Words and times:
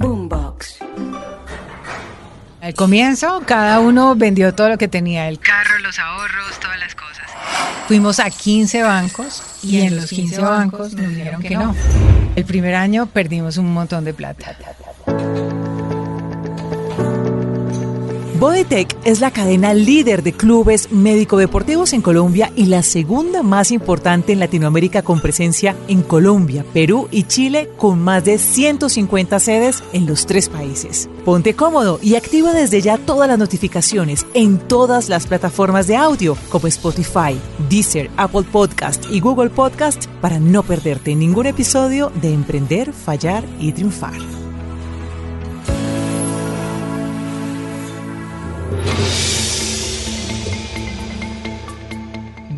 Boombox. 0.00 0.78
Al 2.62 2.72
comienzo, 2.74 3.42
cada 3.46 3.80
uno 3.80 4.16
vendió 4.16 4.54
todo 4.54 4.70
lo 4.70 4.78
que 4.78 4.88
tenía, 4.88 5.28
el 5.28 5.38
carro, 5.38 5.78
los 5.80 5.98
ahorros, 5.98 6.58
todas 6.58 6.78
las 6.80 6.94
cosas. 6.94 7.26
Fuimos 7.86 8.18
a 8.18 8.30
15 8.30 8.82
bancos 8.82 9.42
y, 9.62 9.80
en 9.80 9.96
los 9.96 10.06
15 10.06 10.40
bancos 10.40 10.94
nos 10.94 11.08
dijeron 11.10 11.42
que 11.42 11.54
no. 11.54 11.76
El 12.34 12.44
primer 12.46 12.76
año 12.76 13.06
perdimos 13.06 13.58
un 13.58 13.74
montón 13.74 14.06
de 14.06 14.14
plata. 14.14 14.56
Bodytech 18.40 18.96
es 19.04 19.20
la 19.20 19.30
cadena 19.30 19.74
líder 19.74 20.22
de 20.22 20.32
clubes 20.32 20.90
médico-deportivos 20.90 21.92
en 21.92 22.00
Colombia 22.00 22.50
y 22.56 22.64
la 22.64 22.82
segunda 22.82 23.42
más 23.42 23.70
importante 23.70 24.32
en 24.32 24.38
Latinoamérica 24.38 25.02
con 25.02 25.20
presencia 25.20 25.76
en 25.88 26.00
Colombia, 26.00 26.64
Perú 26.72 27.06
y 27.10 27.24
Chile 27.24 27.68
con 27.76 28.00
más 28.00 28.24
de 28.24 28.38
150 28.38 29.38
sedes 29.40 29.84
en 29.92 30.06
los 30.06 30.24
tres 30.24 30.48
países. 30.48 31.10
Ponte 31.26 31.54
cómodo 31.54 31.98
y 32.00 32.14
activa 32.14 32.54
desde 32.54 32.80
ya 32.80 32.96
todas 32.96 33.28
las 33.28 33.38
notificaciones 33.38 34.24
en 34.32 34.56
todas 34.56 35.10
las 35.10 35.26
plataformas 35.26 35.86
de 35.86 35.96
audio 35.96 36.34
como 36.48 36.66
Spotify, 36.66 37.38
Deezer, 37.68 38.10
Apple 38.16 38.44
Podcast 38.50 39.04
y 39.10 39.20
Google 39.20 39.50
Podcast 39.50 40.06
para 40.22 40.40
no 40.40 40.62
perderte 40.62 41.14
ningún 41.14 41.44
episodio 41.44 42.10
de 42.22 42.32
Emprender, 42.32 42.94
Fallar 42.94 43.44
y 43.60 43.72
Triunfar. 43.72 44.39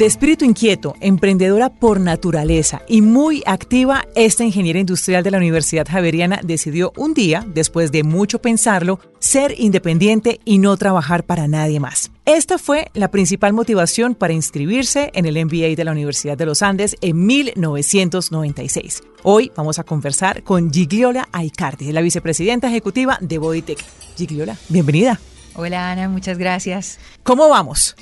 De 0.03 0.07
espíritu 0.07 0.45
inquieto, 0.45 0.97
emprendedora 1.01 1.69
por 1.69 2.01
naturaleza 2.01 2.83
y 2.89 3.03
muy 3.03 3.45
activa, 3.47 4.05
esta 4.17 4.43
ingeniera 4.43 4.81
industrial 4.81 5.23
de 5.23 5.31
la 5.31 5.39
Universidad 5.39 5.87
Javeriana 5.89 6.41
decidió 6.43 6.93
un 6.97 7.15
día, 7.15 7.47
después 7.47 7.93
de 7.93 8.03
mucho 8.03 8.41
pensarlo, 8.41 8.99
ser 9.21 9.55
independiente 9.61 10.41
y 10.45 10.59
no 10.59 10.77
trabajar 10.77 11.23
para 11.23 11.47
nadie 11.47 11.79
más. 11.79 12.11
Esta 12.25 12.59
fue 12.59 12.89
la 12.95 13.13
principal 13.13 13.53
motivación 13.53 14.17
para 14.17 14.33
inscribirse 14.33 15.13
en 15.15 15.25
el 15.25 15.37
MBA 15.45 15.77
de 15.77 15.85
la 15.85 15.93
Universidad 15.93 16.37
de 16.37 16.47
los 16.47 16.63
Andes 16.63 16.97
en 17.01 17.25
1996. 17.25 19.05
Hoy 19.23 19.53
vamos 19.55 19.79
a 19.79 19.85
conversar 19.85 20.43
con 20.43 20.73
Gigliola 20.73 21.29
Aicardi, 21.31 21.93
la 21.93 22.01
vicepresidenta 22.01 22.67
ejecutiva 22.67 23.19
de 23.21 23.39
Bodytech. 23.39 23.85
Gigliola, 24.17 24.57
bienvenida. 24.69 25.21
Hola 25.55 25.91
Ana, 25.91 26.09
muchas 26.09 26.39
gracias. 26.39 26.99
¿Cómo 27.23 27.49
vamos? 27.49 27.95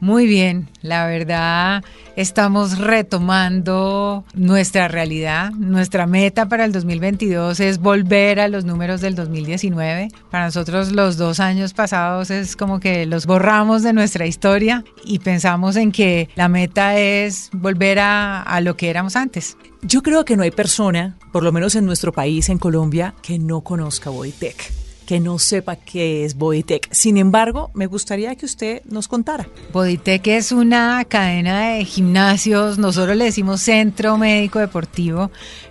Muy 0.00 0.26
bien, 0.26 0.68
la 0.82 1.06
verdad 1.06 1.82
estamos 2.16 2.78
retomando 2.78 4.24
nuestra 4.34 4.88
realidad. 4.88 5.52
Nuestra 5.52 6.06
meta 6.06 6.48
para 6.48 6.64
el 6.64 6.72
2022 6.72 7.60
es 7.60 7.78
volver 7.78 8.40
a 8.40 8.48
los 8.48 8.64
números 8.64 9.00
del 9.00 9.14
2019. 9.14 10.08
Para 10.30 10.46
nosotros 10.46 10.92
los 10.92 11.16
dos 11.16 11.40
años 11.40 11.72
pasados 11.72 12.30
es 12.30 12.56
como 12.56 12.80
que 12.80 13.06
los 13.06 13.26
borramos 13.26 13.82
de 13.82 13.92
nuestra 13.92 14.26
historia 14.26 14.84
y 15.04 15.20
pensamos 15.20 15.76
en 15.76 15.92
que 15.92 16.28
la 16.34 16.48
meta 16.48 16.98
es 16.98 17.50
volver 17.52 17.98
a, 17.98 18.42
a 18.42 18.60
lo 18.60 18.76
que 18.76 18.90
éramos 18.90 19.16
antes. 19.16 19.56
Yo 19.82 20.02
creo 20.02 20.24
que 20.24 20.36
no 20.36 20.42
hay 20.42 20.50
persona, 20.50 21.16
por 21.32 21.42
lo 21.42 21.52
menos 21.52 21.74
en 21.74 21.86
nuestro 21.86 22.12
país, 22.12 22.48
en 22.48 22.58
Colombia, 22.58 23.14
que 23.22 23.38
no 23.38 23.60
conozca 23.60 24.10
Bodytech 24.10 24.85
que 25.06 25.20
no 25.20 25.38
sepa 25.38 25.76
qué 25.76 26.24
es 26.24 26.36
Bodytech. 26.36 26.88
Sin 26.92 27.16
embargo, 27.16 27.70
me 27.74 27.86
gustaría 27.86 28.34
que 28.34 28.44
usted 28.44 28.82
nos 28.84 29.08
contara. 29.08 29.48
Bodytech 29.72 30.26
es 30.26 30.52
una 30.52 31.04
cadena 31.04 31.70
de 31.70 31.84
gimnasios, 31.84 32.78
nosotros 32.78 33.16
le 33.16 33.26
decimos 33.26 33.62
Centro 33.62 34.18
Médico 34.18 34.58
Deportivo, 34.58 35.30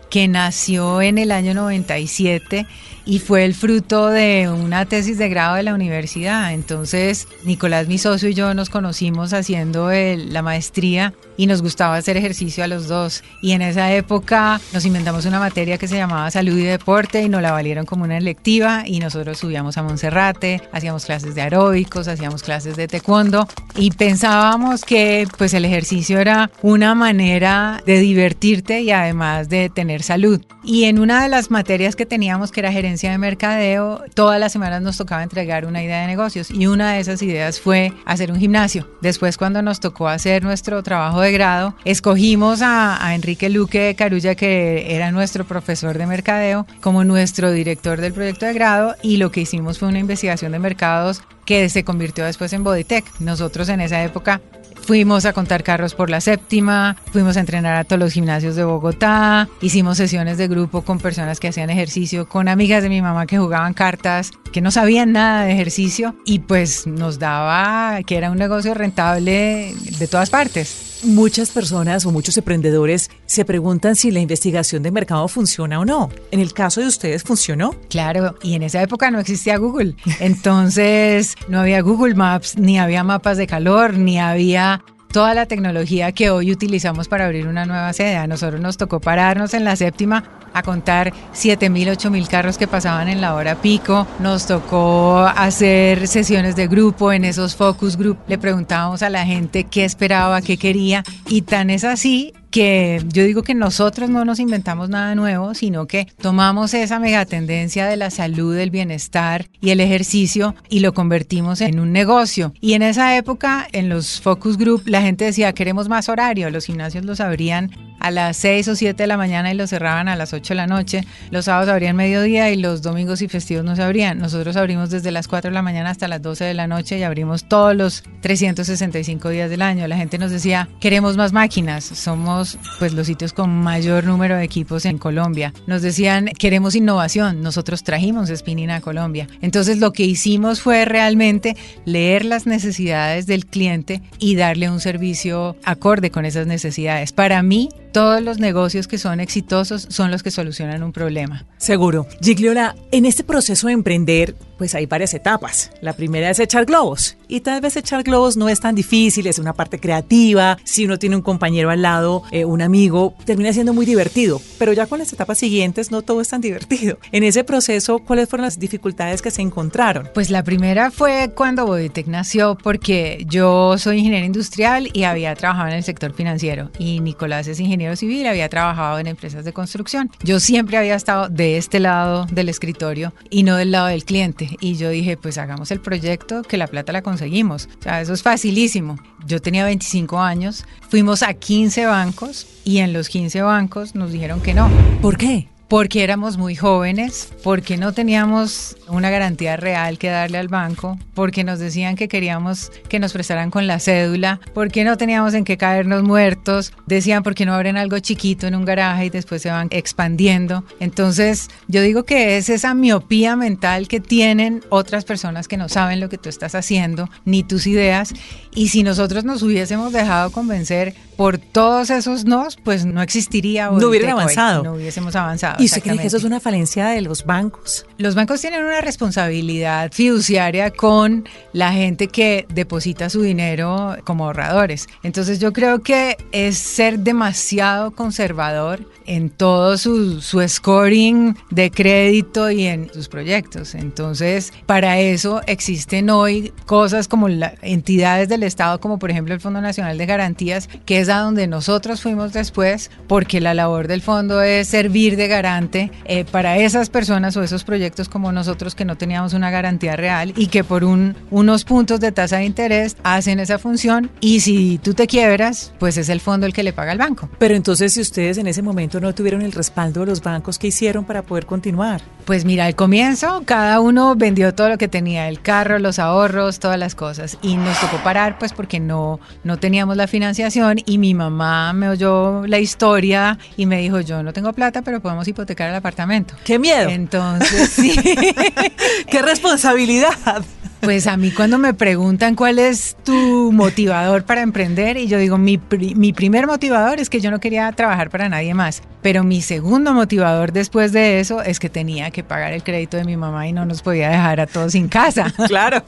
que 0.09 0.27
nació 0.27 1.01
en 1.01 1.17
el 1.17 1.31
año 1.31 1.53
97 1.53 2.65
y 3.05 3.19
fue 3.19 3.45
el 3.45 3.53
fruto 3.53 4.07
de 4.07 4.49
una 4.49 4.85
tesis 4.85 5.17
de 5.17 5.29
grado 5.29 5.55
de 5.55 5.63
la 5.63 5.73
universidad. 5.73 6.53
Entonces, 6.53 7.27
Nicolás, 7.43 7.87
mi 7.87 7.97
socio 7.97 8.29
y 8.29 8.33
yo 8.33 8.53
nos 8.53 8.69
conocimos 8.69 9.33
haciendo 9.33 9.91
la 9.91 10.41
maestría 10.41 11.13
y 11.37 11.47
nos 11.47 11.61
gustaba 11.61 11.95
hacer 11.95 12.17
ejercicio 12.17 12.63
a 12.63 12.67
los 12.67 12.87
dos. 12.87 13.23
Y 13.41 13.51
en 13.51 13.61
esa 13.61 13.91
época 13.93 14.59
nos 14.73 14.85
inventamos 14.85 15.25
una 15.25 15.39
materia 15.39 15.77
que 15.77 15.87
se 15.87 15.97
llamaba 15.97 16.31
salud 16.31 16.57
y 16.57 16.63
deporte 16.63 17.21
y 17.21 17.29
nos 17.29 17.41
la 17.41 17.51
valieron 17.51 17.85
como 17.85 18.03
una 18.03 18.17
electiva 18.17 18.83
y 18.85 18.99
nosotros 18.99 19.37
subíamos 19.37 19.77
a 19.77 19.83
Monserrate, 19.83 20.61
hacíamos 20.71 21.05
clases 21.05 21.35
de 21.35 21.41
aeróbicos, 21.41 22.07
hacíamos 22.07 22.43
clases 22.43 22.75
de 22.75 22.87
taekwondo 22.87 23.47
y 23.75 23.91
pensábamos 23.91 24.83
que 24.83 25.27
pues 25.37 25.53
el 25.53 25.65
ejercicio 25.65 26.19
era 26.19 26.49
una 26.61 26.95
manera 26.95 27.81
de 27.85 27.99
divertirte 27.99 28.81
y 28.81 28.91
además 28.91 29.49
de 29.49 29.69
tener 29.69 30.03
salud. 30.03 30.41
Y 30.63 30.85
en 30.85 30.99
una 30.99 31.21
de 31.21 31.29
las 31.29 31.51
materias 31.51 31.95
que 31.95 32.05
teníamos 32.05 32.51
que 32.51 32.61
era 32.61 32.71
gerencia 32.71 33.11
de 33.11 33.17
mercadeo, 33.17 34.01
todas 34.13 34.39
las 34.39 34.51
semanas 34.51 34.81
nos 34.81 34.97
tocaba 34.97 35.21
entregar 35.21 35.65
una 35.65 35.83
idea 35.83 36.01
de 36.01 36.07
negocios 36.07 36.49
y 36.49 36.67
una 36.67 36.93
de 36.93 36.99
esas 36.99 37.21
ideas 37.21 37.59
fue 37.59 37.93
hacer 38.05 38.31
un 38.31 38.39
gimnasio. 38.39 38.87
Después 39.01 39.37
cuando 39.37 39.61
nos 39.61 39.79
tocó 39.79 40.07
hacer 40.07 40.43
nuestro 40.43 40.81
trabajo 40.81 41.21
de 41.21 41.24
grado, 41.31 41.75
escogimos 41.85 42.61
a, 42.61 43.13
Enrique 43.15 43.49
Luque 43.49 43.79
de 43.79 43.95
Carulla, 43.95 44.35
que 44.35 44.95
era 44.95 45.11
nuestro 45.11 45.45
profesor 45.45 45.97
de 45.97 46.07
mercadeo, 46.07 46.65
como 46.81 47.03
nuestro 47.03 47.51
director 47.51 48.01
del 48.01 48.13
proyecto 48.13 48.45
de 48.45 48.53
grado 48.53 48.95
y 49.01 49.17
lo 49.17 49.31
que 49.31 49.41
hicimos 49.41 49.79
fue 49.79 49.87
una 49.87 49.99
investigación 49.99 50.51
de 50.51 50.59
mercados 50.59 51.21
que 51.45 51.69
se 51.69 51.83
convirtió 51.83 52.25
después 52.25 52.51
en 52.53 52.63
Bodytech. 52.63 53.05
Nosotros 53.19 53.69
en 53.69 53.81
esa 53.81 54.03
época 54.03 54.41
Fuimos 54.85 55.25
a 55.25 55.33
contar 55.33 55.63
carros 55.63 55.95
por 55.95 56.11
la 56.11 56.21
séptima, 56.21 56.95
fuimos 57.11 57.37
a 57.37 57.39
entrenar 57.39 57.75
a 57.75 57.83
todos 57.85 57.99
los 57.99 58.13
gimnasios 58.13 58.55
de 58.55 58.63
Bogotá, 58.63 59.49
hicimos 59.59 59.97
sesiones 59.97 60.37
de 60.37 60.47
grupo 60.47 60.83
con 60.83 60.99
personas 60.99 61.39
que 61.39 61.47
hacían 61.47 61.71
ejercicio, 61.71 62.29
con 62.29 62.47
amigas 62.47 62.83
de 62.83 62.89
mi 62.89 63.01
mamá 63.01 63.25
que 63.25 63.39
jugaban 63.39 63.73
cartas, 63.73 64.31
que 64.53 64.61
no 64.61 64.69
sabían 64.69 65.11
nada 65.11 65.45
de 65.45 65.53
ejercicio 65.53 66.15
y 66.23 66.37
pues 66.37 66.85
nos 66.85 67.17
daba 67.17 68.03
que 68.03 68.15
era 68.15 68.29
un 68.29 68.37
negocio 68.37 68.75
rentable 68.75 69.73
de 69.97 70.07
todas 70.07 70.29
partes. 70.29 70.84
Muchas 71.05 71.51
personas 71.51 72.03
o 72.07 72.11
muchos 72.11 72.35
emprendedores 72.35 73.11
se 73.27 73.45
preguntan 73.45 73.95
si 73.95 74.09
la 74.09 74.21
investigación 74.21 74.81
de 74.81 74.89
mercado 74.89 75.27
funciona 75.27 75.79
o 75.79 75.85
no. 75.85 76.09
En 76.31 76.39
el 76.39 76.51
caso 76.51 76.81
de 76.81 76.87
ustedes, 76.87 77.21
¿funcionó? 77.21 77.75
Claro, 77.91 78.35
y 78.41 78.55
en 78.55 78.63
esa 78.63 78.81
época 78.81 79.11
no 79.11 79.19
existía 79.19 79.57
Google. 79.57 79.95
Entonces, 80.19 81.35
no 81.47 81.59
había 81.59 81.81
Google 81.81 82.15
Maps, 82.15 82.57
ni 82.57 82.79
había 82.79 83.03
mapas 83.03 83.37
de 83.37 83.45
calor, 83.45 83.93
ni 83.93 84.17
había 84.17 84.83
toda 85.11 85.35
la 85.35 85.45
tecnología 85.45 86.11
que 86.11 86.31
hoy 86.31 86.51
utilizamos 86.51 87.07
para 87.07 87.25
abrir 87.25 87.47
una 87.47 87.67
nueva 87.67 87.93
sede. 87.93 88.15
A 88.15 88.25
nosotros 88.25 88.59
nos 88.59 88.77
tocó 88.77 88.99
pararnos 88.99 89.53
en 89.53 89.63
la 89.63 89.75
séptima 89.75 90.23
a 90.55 90.63
contar 90.63 91.13
7.000, 91.33 91.97
8.000 91.97 92.27
carros 92.27 92.57
que 92.57 92.67
pasaban 92.67 93.09
en 93.09 93.21
la 93.21 93.35
hora 93.35 93.61
pico. 93.61 94.07
Nos 94.19 94.47
tocó 94.47 95.19
hacer 95.19 96.07
sesiones 96.07 96.55
de 96.55 96.67
grupo 96.67 97.11
en 97.11 97.25
esos 97.25 97.55
focus 97.55 97.97
group. 97.97 98.17
Le 98.27 98.37
preguntábamos 98.37 99.03
a 99.03 99.09
la 99.09 99.25
gente 99.25 99.65
qué 99.65 99.83
esperaba, 99.83 100.41
qué 100.41 100.57
quería. 100.57 101.03
Y 101.27 101.41
tan 101.41 101.69
es 101.69 101.83
así 101.83 102.33
que 102.55 103.03
yo 103.11 103.25
digo 103.25 103.43
que 103.43 103.53
nosotros 103.53 104.09
no 104.09 104.23
nos 104.23 104.39
inventamos 104.39 104.87
nada 104.87 105.13
nuevo, 105.13 105.53
sino 105.53 105.87
que 105.87 106.07
tomamos 106.21 106.73
esa 106.73 106.99
megatendencia 106.99 107.85
de 107.85 107.97
la 107.97 108.09
salud, 108.09 108.55
el 108.55 108.71
bienestar 108.71 109.49
y 109.59 109.71
el 109.71 109.81
ejercicio 109.81 110.55
y 110.69 110.79
lo 110.79 110.93
convertimos 110.93 111.59
en 111.59 111.81
un 111.81 111.91
negocio. 111.91 112.53
Y 112.61 112.71
en 112.71 112.81
esa 112.81 113.17
época, 113.17 113.67
en 113.73 113.89
los 113.89 114.21
focus 114.21 114.57
group, 114.57 114.83
la 114.85 115.01
gente 115.01 115.25
decía, 115.25 115.51
queremos 115.51 115.89
más 115.89 116.07
horario, 116.07 116.49
los 116.49 116.65
gimnasios 116.65 117.03
los 117.03 117.19
abrían 117.19 117.71
a 117.99 118.11
las 118.11 118.37
6 118.37 118.67
o 118.69 118.75
7 118.75 119.03
de 119.03 119.07
la 119.07 119.17
mañana 119.17 119.51
y 119.51 119.55
los 119.55 119.69
cerraban 119.69 120.07
a 120.07 120.15
las 120.15 120.33
8 120.33 120.53
de 120.53 120.55
la 120.55 120.67
noche. 120.67 121.01
Los 121.31 121.45
sábados 121.45 121.69
abrían 121.69 121.95
mediodía 121.95 122.51
y 122.51 122.57
los 122.57 122.81
domingos 122.81 123.21
y 123.21 123.27
festivos 123.27 123.65
no 123.65 123.75
se 123.75 123.83
abrían. 123.83 124.19
Nosotros 124.19 124.55
abrimos 124.55 124.89
desde 124.89 125.11
las 125.11 125.27
4 125.27 125.49
de 125.51 125.55
la 125.55 125.61
mañana 125.61 125.89
hasta 125.89 126.07
las 126.07 126.21
12 126.21 126.43
de 126.43 126.53
la 126.53 126.67
noche 126.67 126.97
y 126.97 127.03
abrimos 127.03 127.47
todos 127.47 127.75
los 127.75 128.03
365 128.21 129.29
días 129.29 129.49
del 129.49 129.61
año. 129.61 129.87
La 129.87 129.97
gente 129.97 130.17
nos 130.17 130.31
decía, 130.31 130.69
queremos 130.79 131.17
más 131.17 131.33
máquinas. 131.33 131.85
Somos 131.85 132.57
pues 132.79 132.93
los 132.93 133.07
sitios 133.07 133.33
con 133.33 133.49
mayor 133.49 134.03
número 134.03 134.35
de 134.37 134.43
equipos 134.43 134.85
en 134.85 134.97
Colombia. 134.97 135.53
Nos 135.67 135.81
decían, 135.81 136.29
queremos 136.37 136.75
innovación. 136.75 137.41
Nosotros 137.41 137.83
trajimos 137.83 138.29
spinning 138.29 138.71
a 138.71 138.81
Colombia. 138.81 139.27
Entonces 139.41 139.79
lo 139.79 139.93
que 139.93 140.03
hicimos 140.03 140.61
fue 140.61 140.85
realmente 140.85 141.55
leer 141.85 142.25
las 142.25 142.45
necesidades 142.45 143.27
del 143.27 143.45
cliente 143.45 144.01
y 144.19 144.35
darle 144.35 144.69
un 144.69 144.79
servicio 144.79 145.55
acorde 145.63 146.11
con 146.11 146.25
esas 146.25 146.47
necesidades. 146.47 147.11
Para 147.11 147.41
mí, 147.43 147.69
todos 147.95 148.21
los 148.21 148.39
negocios 148.39 148.89
que 148.89 148.97
son 148.97 149.21
exitosos 149.21 149.87
son 149.89 150.11
los 150.11 150.21
que 150.21 150.29
solucionan 150.29 150.83
un 150.83 150.91
problema. 150.91 151.45
Seguro. 151.55 152.07
Gigliola, 152.21 152.75
en 152.91 153.05
este 153.05 153.23
proceso 153.23 153.67
de 153.67 153.73
emprender, 153.73 154.35
pues 154.57 154.75
hay 154.75 154.85
varias 154.85 155.13
etapas. 155.13 155.71
La 155.81 155.93
primera 155.93 156.29
es 156.29 156.39
echar 156.39 156.65
globos. 156.65 157.17
Y 157.27 157.41
tal 157.41 157.61
vez 157.61 157.75
echar 157.77 158.03
globos 158.03 158.37
no 158.37 158.49
es 158.49 158.59
tan 158.59 158.75
difícil, 158.75 159.27
es 159.27 159.39
una 159.39 159.53
parte 159.53 159.79
creativa. 159.79 160.57
Si 160.63 160.85
uno 160.85 160.99
tiene 160.99 161.15
un 161.15 161.21
compañero 161.21 161.69
al 161.69 161.81
lado, 161.81 162.23
eh, 162.31 162.45
un 162.45 162.61
amigo, 162.61 163.15
termina 163.25 163.53
siendo 163.53 163.73
muy 163.73 163.85
divertido. 163.85 164.41
Pero 164.59 164.73
ya 164.73 164.85
con 164.85 164.99
las 164.99 165.11
etapas 165.13 165.37
siguientes 165.37 165.91
no 165.91 166.01
todo 166.01 166.21
es 166.21 166.29
tan 166.29 166.41
divertido. 166.41 166.97
En 167.11 167.23
ese 167.23 167.43
proceso, 167.43 167.99
¿cuáles 167.99 168.29
fueron 168.29 168.45
las 168.45 168.59
dificultades 168.59 169.21
que 169.21 169.31
se 169.31 169.41
encontraron? 169.41 170.09
Pues 170.13 170.29
la 170.29 170.43
primera 170.43 170.91
fue 170.91 171.31
cuando 171.35 171.65
Bodytech 171.65 172.07
nació 172.07 172.57
porque 172.61 173.25
yo 173.27 173.77
soy 173.77 173.99
ingeniero 173.99 174.25
industrial 174.25 174.89
y 174.93 175.03
había 175.03 175.35
trabajado 175.35 175.69
en 175.69 175.75
el 175.75 175.83
sector 175.83 176.13
financiero. 176.13 176.69
Y 176.77 176.99
Nicolás 176.99 177.47
es 177.47 177.59
ingeniero 177.59 177.95
civil 177.95 178.25
había 178.27 178.49
trabajado 178.49 178.99
en 178.99 179.07
empresas 179.07 179.45
de 179.45 179.53
construcción. 179.53 180.11
Yo 180.23 180.39
siempre 180.39 180.77
había 180.77 180.95
estado 180.95 181.29
de 181.29 181.57
este 181.57 181.79
lado 181.79 182.25
del 182.31 182.49
escritorio 182.49 183.13
y 183.29 183.43
no 183.43 183.55
del 183.55 183.71
lado 183.71 183.87
del 183.87 184.05
cliente. 184.05 184.44
Y 184.59 184.75
yo 184.75 184.89
dije, 184.89 185.17
pues 185.17 185.37
hagamos 185.37 185.71
el 185.71 185.79
proyecto 185.79 186.41
que 186.43 186.57
la 186.57 186.67
plata 186.67 186.91
la 186.91 187.01
conseguimos. 187.01 187.69
O 187.79 187.83
sea, 187.83 188.01
eso 188.01 188.13
es 188.13 188.23
facilísimo. 188.23 188.97
Yo 189.25 189.41
tenía 189.41 189.65
25 189.65 190.19
años, 190.19 190.65
fuimos 190.89 191.23
a 191.23 191.33
15 191.33 191.85
bancos 191.85 192.47
y 192.63 192.79
en 192.79 192.93
los 192.93 193.09
15 193.09 193.41
bancos 193.41 193.95
nos 193.95 194.11
dijeron 194.11 194.41
que 194.41 194.53
no. 194.53 194.69
¿Por 195.01 195.17
qué? 195.17 195.47
Porque 195.67 196.03
éramos 196.03 196.37
muy 196.37 196.55
jóvenes, 196.55 197.29
porque 197.43 197.77
no 197.77 197.93
teníamos 197.93 198.77
una 198.87 199.09
garantía 199.09 199.57
real 199.57 199.97
que 199.97 200.09
darle 200.09 200.37
al 200.37 200.47
banco, 200.47 200.97
porque 201.13 201.43
nos 201.43 201.59
decían 201.59 201.95
que 201.95 202.07
queríamos 202.07 202.71
que 202.87 202.99
nos 202.99 203.13
prestaran 203.13 203.49
con 203.49 203.67
la 203.67 203.79
cédula, 203.79 204.39
porque 204.53 204.83
no 204.83 204.97
teníamos 204.97 205.33
en 205.33 205.43
qué 205.43 205.57
caernos 205.57 206.03
muertos, 206.03 206.73
decían 206.85 207.23
porque 207.23 207.45
no 207.45 207.53
abren 207.53 207.77
algo 207.77 207.97
chiquito 207.99 208.47
en 208.47 208.55
un 208.55 208.65
garaje 208.65 209.05
y 209.05 209.09
después 209.09 209.41
se 209.41 209.49
van 209.49 209.67
expandiendo. 209.71 210.63
Entonces, 210.79 211.49
yo 211.67 211.81
digo 211.81 212.03
que 212.03 212.37
es 212.37 212.49
esa 212.49 212.73
miopía 212.73 213.35
mental 213.35 213.87
que 213.87 213.99
tienen 213.99 214.63
otras 214.69 215.05
personas 215.05 215.47
que 215.47 215.57
no 215.57 215.69
saben 215.69 215.99
lo 215.99 216.09
que 216.09 216.17
tú 216.17 216.29
estás 216.29 216.55
haciendo, 216.55 217.09
ni 217.25 217.43
tus 217.43 217.65
ideas, 217.67 218.13
y 218.53 218.69
si 218.69 218.83
nosotros 218.83 219.25
nos 219.25 219.41
hubiésemos 219.41 219.91
dejado 219.91 220.31
convencer 220.31 220.93
por 221.17 221.37
todos 221.37 221.89
esos 221.89 222.25
nos, 222.25 222.57
pues 222.57 222.85
no 222.85 223.01
existiría. 223.01 223.69
No 223.69 223.87
hubieran 223.87 224.11
avanzado. 224.11 224.63
no 224.63 224.73
hubiésemos 224.73 225.15
avanzado. 225.15 225.54
¿Y 225.59 225.65
usted 225.65 225.81
cree 225.81 225.97
que 225.97 226.07
eso 226.07 226.17
es 226.17 226.23
una 226.23 226.39
falencia 226.39 226.87
de 226.87 227.01
los 227.01 227.25
bancos? 227.25 227.85
Los 227.97 228.15
bancos 228.15 228.41
tienen 228.41 228.63
una 228.63 228.81
responsabilidad 228.81 229.91
fiduciaria 229.91 230.71
con 230.71 231.27
la 231.53 231.71
gente 231.71 232.07
que 232.07 232.45
deposita 232.53 233.09
su 233.09 233.21
dinero 233.21 233.95
como 234.03 234.25
ahorradores. 234.25 234.87
Entonces 235.03 235.39
yo 235.39 235.53
creo 235.53 235.81
que 235.81 236.17
es 236.31 236.57
ser 236.57 236.99
demasiado 236.99 237.91
conservador 237.91 238.79
en 239.05 239.29
todo 239.29 239.77
su, 239.77 240.21
su 240.21 240.45
scoring 240.47 241.37
de 241.51 241.71
crédito 241.71 242.49
y 242.51 242.65
en 242.65 242.91
sus 242.93 243.07
proyectos. 243.07 243.75
Entonces, 243.75 244.51
para 244.65 244.99
eso 244.99 245.41
existen 245.47 246.09
hoy 246.09 246.51
cosas 246.65 247.07
como 247.07 247.29
las 247.29 247.53
entidades 247.61 248.29
del 248.29 248.43
Estado, 248.43 248.79
como 248.79 248.99
por 248.99 249.11
ejemplo 249.11 249.33
el 249.33 249.41
Fondo 249.41 249.61
Nacional 249.61 249.97
de 249.97 250.05
Garantías, 250.05 250.69
que 250.85 250.99
es 250.99 251.09
a 251.09 251.19
donde 251.19 251.47
nosotros 251.47 252.01
fuimos 252.01 252.33
después, 252.33 252.91
porque 253.07 253.41
la 253.41 253.53
labor 253.53 253.87
del 253.87 254.01
fondo 254.01 254.41
es 254.41 254.67
servir 254.67 255.17
de 255.17 255.27
garante 255.45 255.91
eh, 256.05 256.25
para 256.25 256.57
esas 256.57 256.89
personas 256.89 257.37
o 257.37 257.43
esos 257.43 257.63
proyectos 257.63 258.09
como 258.09 258.31
nosotros 258.31 258.73
que 258.73 258.83
no 258.83 258.97
teníamos 258.97 259.33
una 259.33 259.51
garantía 259.51 259.95
real 259.95 260.33
y 260.35 260.47
que 260.47 260.63
por 260.63 260.83
un, 260.83 261.15
unos 261.29 261.65
puntos 261.65 261.99
de 261.99 262.11
tasa 262.11 262.37
de 262.37 262.45
interés 262.45 262.97
hacen 263.03 263.39
esa 263.39 263.59
función 263.59 264.09
y 264.21 264.39
si 264.39 264.79
tú 264.79 264.95
te 264.95 265.05
quiebras, 265.05 265.71
pues 265.77 265.97
es 265.97 266.09
el 266.09 266.19
fondo 266.19 266.47
el 266.47 266.53
que 266.53 266.63
le 266.63 266.73
paga 266.73 266.93
al 266.93 266.97
banco. 266.97 267.29
Pero 267.37 267.55
entonces 267.55 267.93
si 267.93 268.01
ustedes 268.01 268.39
en 268.39 268.47
ese 268.47 268.63
momento 268.63 268.99
no 268.99 269.13
tuvieron 269.13 269.43
el 269.43 269.51
respaldo 269.51 269.99
de 269.99 270.07
los 270.07 270.21
bancos, 270.21 270.57
¿qué 270.57 270.67
hicieron 270.67 271.05
para 271.05 271.21
poder 271.21 271.45
continuar? 271.45 272.01
Pues 272.25 272.43
mira, 272.43 272.65
al 272.65 272.75
comienzo 272.75 273.43
cada 273.45 273.79
uno 273.79 274.15
vendió 274.15 274.55
todo 274.55 274.69
lo 274.69 274.79
que 274.79 274.87
tenía, 274.87 275.29
el 275.29 275.41
carro, 275.41 275.77
los 275.77 275.99
ahorros, 275.99 276.59
todas 276.59 276.79
las 276.79 276.95
cosas 276.95 277.37
y 277.43 277.55
nos 277.55 277.79
tocó 277.79 277.97
parar 277.97 278.39
pues 278.39 278.51
porque 278.51 278.79
no, 278.79 279.19
no 279.43 279.57
teníamos 279.57 279.95
la 279.95 280.07
financiación 280.07 280.79
y 280.87 280.97
mi 280.97 281.13
mamá 281.13 281.71
me 281.73 281.87
oyó 281.87 282.47
la 282.47 282.57
historia 282.57 283.37
y 283.57 283.67
me 283.67 283.79
dijo, 283.79 283.99
yo 283.99 284.23
no 284.23 284.33
tengo 284.33 284.51
plata, 284.53 284.81
pero 284.81 285.01
podemos 285.01 285.27
hipotecar 285.35 285.69
el 285.69 285.75
apartamento. 285.75 286.33
¡Qué 286.45 286.57
miedo! 286.57 286.89
Entonces, 286.89 287.69
sí. 287.69 287.93
¡Qué 289.09 289.21
responsabilidad! 289.21 290.43
Pues 290.85 291.07
a 291.07 291.17
mí 291.17 291.31
cuando 291.31 291.57
me 291.57 291.73
preguntan 291.73 292.35
cuál 292.35 292.59
es 292.59 292.95
tu 293.03 293.51
motivador 293.51 294.23
para 294.23 294.41
emprender, 294.41 294.97
y 294.97 295.07
yo 295.07 295.17
digo, 295.17 295.37
mi, 295.37 295.59
mi 295.95 296.13
primer 296.13 296.47
motivador 296.47 296.99
es 296.99 297.09
que 297.09 297.19
yo 297.19 297.31
no 297.31 297.39
quería 297.39 297.71
trabajar 297.71 298.09
para 298.09 298.29
nadie 298.29 298.53
más, 298.53 298.83
pero 299.01 299.23
mi 299.23 299.41
segundo 299.41 299.93
motivador 299.93 300.51
después 300.51 300.91
de 300.91 301.19
eso 301.19 301.41
es 301.41 301.59
que 301.59 301.69
tenía 301.69 302.11
que 302.11 302.23
pagar 302.23 302.53
el 302.53 302.63
crédito 302.63 302.97
de 302.97 303.03
mi 303.03 303.17
mamá 303.17 303.47
y 303.47 303.51
no 303.53 303.65
nos 303.65 303.81
podía 303.81 304.09
dejar 304.09 304.39
a 304.39 304.47
todos 304.47 304.73
sin 304.73 304.87
casa. 304.87 305.33
claro. 305.47 305.83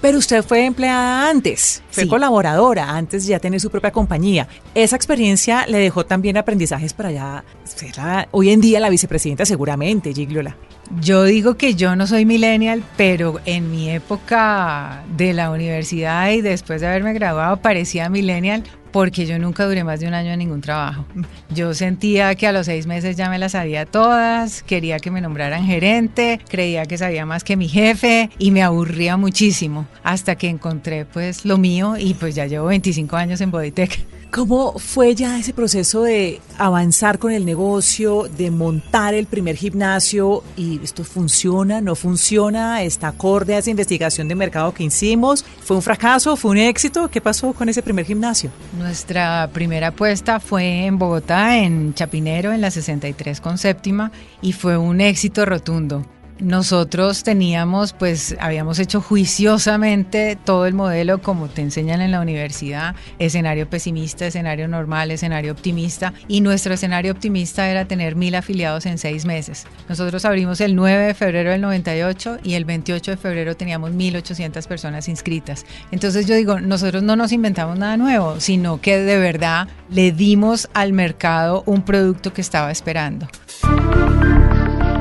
Pero 0.00 0.18
usted 0.18 0.42
fue 0.42 0.66
empleada 0.66 1.30
antes, 1.30 1.82
fue 1.90 2.06
colaboradora, 2.06 2.90
antes 2.90 3.26
ya 3.26 3.38
tener 3.38 3.60
su 3.60 3.70
propia 3.70 3.90
compañía. 3.90 4.48
Esa 4.74 4.96
experiencia 4.96 5.66
le 5.66 5.78
dejó 5.78 6.04
también 6.04 6.36
aprendizajes 6.36 6.92
para 6.92 7.10
ya 7.10 7.44
ser 7.64 7.96
hoy 8.32 8.50
en 8.50 8.60
día 8.60 8.80
la 8.80 8.90
vicepresidenta 8.90 9.46
seguramente, 9.46 10.12
Gigliola. 10.12 10.56
Yo 11.00 11.24
digo 11.24 11.56
que 11.56 11.74
yo 11.74 11.96
no 11.96 12.06
soy 12.06 12.24
millennial, 12.24 12.82
pero 12.96 13.40
en 13.44 13.70
mi 13.70 13.90
época 13.90 15.02
de 15.16 15.32
la 15.32 15.50
universidad 15.50 16.30
y 16.30 16.40
después 16.40 16.80
de 16.80 16.86
haberme 16.86 17.12
graduado 17.12 17.56
parecía 17.58 18.08
millennial 18.08 18.62
porque 18.92 19.26
yo 19.26 19.38
nunca 19.38 19.66
duré 19.66 19.84
más 19.84 20.00
de 20.00 20.08
un 20.08 20.14
año 20.14 20.30
en 20.30 20.38
ningún 20.38 20.62
trabajo. 20.62 21.04
Yo 21.50 21.74
sentía 21.74 22.34
que 22.34 22.46
a 22.46 22.52
los 22.52 22.64
seis 22.64 22.86
meses 22.86 23.14
ya 23.14 23.28
me 23.28 23.38
las 23.38 23.52
sabía 23.52 23.84
todas, 23.84 24.62
quería 24.62 24.98
que 24.98 25.10
me 25.10 25.20
nombraran 25.20 25.66
gerente, 25.66 26.40
creía 26.48 26.86
que 26.86 26.96
sabía 26.96 27.26
más 27.26 27.44
que 27.44 27.56
mi 27.56 27.68
jefe 27.68 28.30
y 28.38 28.52
me 28.52 28.62
aburría 28.62 29.18
muchísimo 29.18 29.86
hasta 30.02 30.36
que 30.36 30.48
encontré 30.48 31.04
pues 31.04 31.44
lo 31.44 31.58
mío 31.58 31.96
y 31.98 32.14
pues 32.14 32.34
ya 32.34 32.46
llevo 32.46 32.68
25 32.68 33.16
años 33.16 33.40
en 33.42 33.50
Bodytech. 33.50 34.15
¿Cómo 34.36 34.78
fue 34.78 35.14
ya 35.14 35.38
ese 35.38 35.54
proceso 35.54 36.02
de 36.02 36.42
avanzar 36.58 37.18
con 37.18 37.32
el 37.32 37.46
negocio, 37.46 38.24
de 38.36 38.50
montar 38.50 39.14
el 39.14 39.24
primer 39.24 39.56
gimnasio 39.56 40.42
y 40.58 40.78
esto 40.84 41.04
funciona, 41.04 41.80
no 41.80 41.94
funciona, 41.94 42.82
está 42.82 43.08
acorde 43.08 43.54
a 43.54 43.58
esa 43.60 43.70
investigación 43.70 44.28
de 44.28 44.34
mercado 44.34 44.74
que 44.74 44.84
hicimos? 44.84 45.42
¿Fue 45.64 45.74
un 45.74 45.82
fracaso? 45.82 46.36
¿Fue 46.36 46.50
un 46.50 46.58
éxito? 46.58 47.08
¿Qué 47.08 47.22
pasó 47.22 47.54
con 47.54 47.70
ese 47.70 47.82
primer 47.82 48.04
gimnasio? 48.04 48.50
Nuestra 48.76 49.48
primera 49.54 49.86
apuesta 49.86 50.38
fue 50.38 50.84
en 50.84 50.98
Bogotá, 50.98 51.56
en 51.56 51.94
Chapinero, 51.94 52.52
en 52.52 52.60
la 52.60 52.70
63 52.70 53.40
con 53.40 53.56
séptima 53.56 54.12
y 54.42 54.52
fue 54.52 54.76
un 54.76 55.00
éxito 55.00 55.46
rotundo. 55.46 56.04
Nosotros 56.38 57.22
teníamos, 57.22 57.94
pues, 57.94 58.36
habíamos 58.38 58.78
hecho 58.78 59.00
juiciosamente 59.00 60.36
todo 60.44 60.66
el 60.66 60.74
modelo 60.74 61.22
como 61.22 61.48
te 61.48 61.62
enseñan 61.62 62.02
en 62.02 62.10
la 62.10 62.20
universidad, 62.20 62.94
escenario 63.18 63.70
pesimista, 63.70 64.26
escenario 64.26 64.68
normal, 64.68 65.10
escenario 65.10 65.52
optimista, 65.52 66.12
y 66.28 66.42
nuestro 66.42 66.74
escenario 66.74 67.12
optimista 67.12 67.70
era 67.70 67.86
tener 67.86 68.16
mil 68.16 68.34
afiliados 68.34 68.84
en 68.84 68.98
seis 68.98 69.24
meses. 69.24 69.66
Nosotros 69.88 70.26
abrimos 70.26 70.60
el 70.60 70.74
9 70.76 71.06
de 71.06 71.14
febrero 71.14 71.50
del 71.52 71.62
98 71.62 72.38
y 72.42 72.52
el 72.54 72.66
28 72.66 73.12
de 73.12 73.16
febrero 73.16 73.56
teníamos 73.56 73.92
1.800 73.92 74.66
personas 74.66 75.08
inscritas. 75.08 75.64
Entonces 75.90 76.26
yo 76.26 76.34
digo, 76.34 76.60
nosotros 76.60 77.02
no 77.02 77.16
nos 77.16 77.32
inventamos 77.32 77.78
nada 77.78 77.96
nuevo, 77.96 78.40
sino 78.40 78.80
que 78.80 78.98
de 78.98 79.18
verdad 79.18 79.68
le 79.88 80.12
dimos 80.12 80.68
al 80.74 80.92
mercado 80.92 81.62
un 81.64 81.82
producto 81.82 82.34
que 82.34 82.42
estaba 82.42 82.70
esperando. 82.70 83.26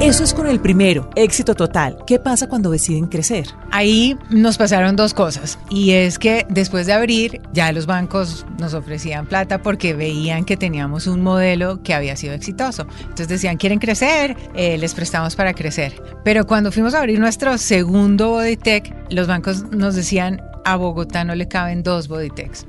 Eso 0.01 0.25
es 0.25 0.33
con 0.33 0.45
el 0.45 0.59
primero, 0.59 1.09
éxito 1.15 1.55
total. 1.55 1.97
¿Qué 2.05 2.19
pasa 2.19 2.49
cuando 2.49 2.69
deciden 2.69 3.07
crecer? 3.07 3.47
Ahí 3.71 4.17
nos 4.29 4.57
pasaron 4.57 4.97
dos 4.97 5.13
cosas 5.13 5.57
y 5.69 5.91
es 5.91 6.19
que 6.19 6.45
después 6.49 6.85
de 6.85 6.93
abrir 6.93 7.41
ya 7.53 7.71
los 7.71 7.85
bancos 7.85 8.45
nos 8.59 8.73
ofrecían 8.73 9.25
plata 9.25 9.61
porque 9.61 9.93
veían 9.93 10.43
que 10.43 10.57
teníamos 10.57 11.07
un 11.07 11.21
modelo 11.21 11.81
que 11.81 11.93
había 11.93 12.17
sido 12.17 12.33
exitoso. 12.33 12.85
Entonces 12.99 13.29
decían, 13.29 13.55
quieren 13.55 13.79
crecer, 13.79 14.35
eh, 14.53 14.77
les 14.77 14.93
prestamos 14.93 15.35
para 15.35 15.53
crecer. 15.53 15.93
Pero 16.25 16.45
cuando 16.45 16.73
fuimos 16.73 16.93
a 16.93 16.99
abrir 16.99 17.17
nuestro 17.19 17.57
segundo 17.57 18.31
Bodytech, 18.31 18.93
los 19.09 19.27
bancos 19.27 19.63
nos 19.71 19.95
decían, 19.95 20.41
a 20.65 20.75
Bogotá 20.75 21.23
no 21.23 21.35
le 21.35 21.47
caben 21.47 21.83
dos 21.83 22.09
Bodytechs. 22.09 22.67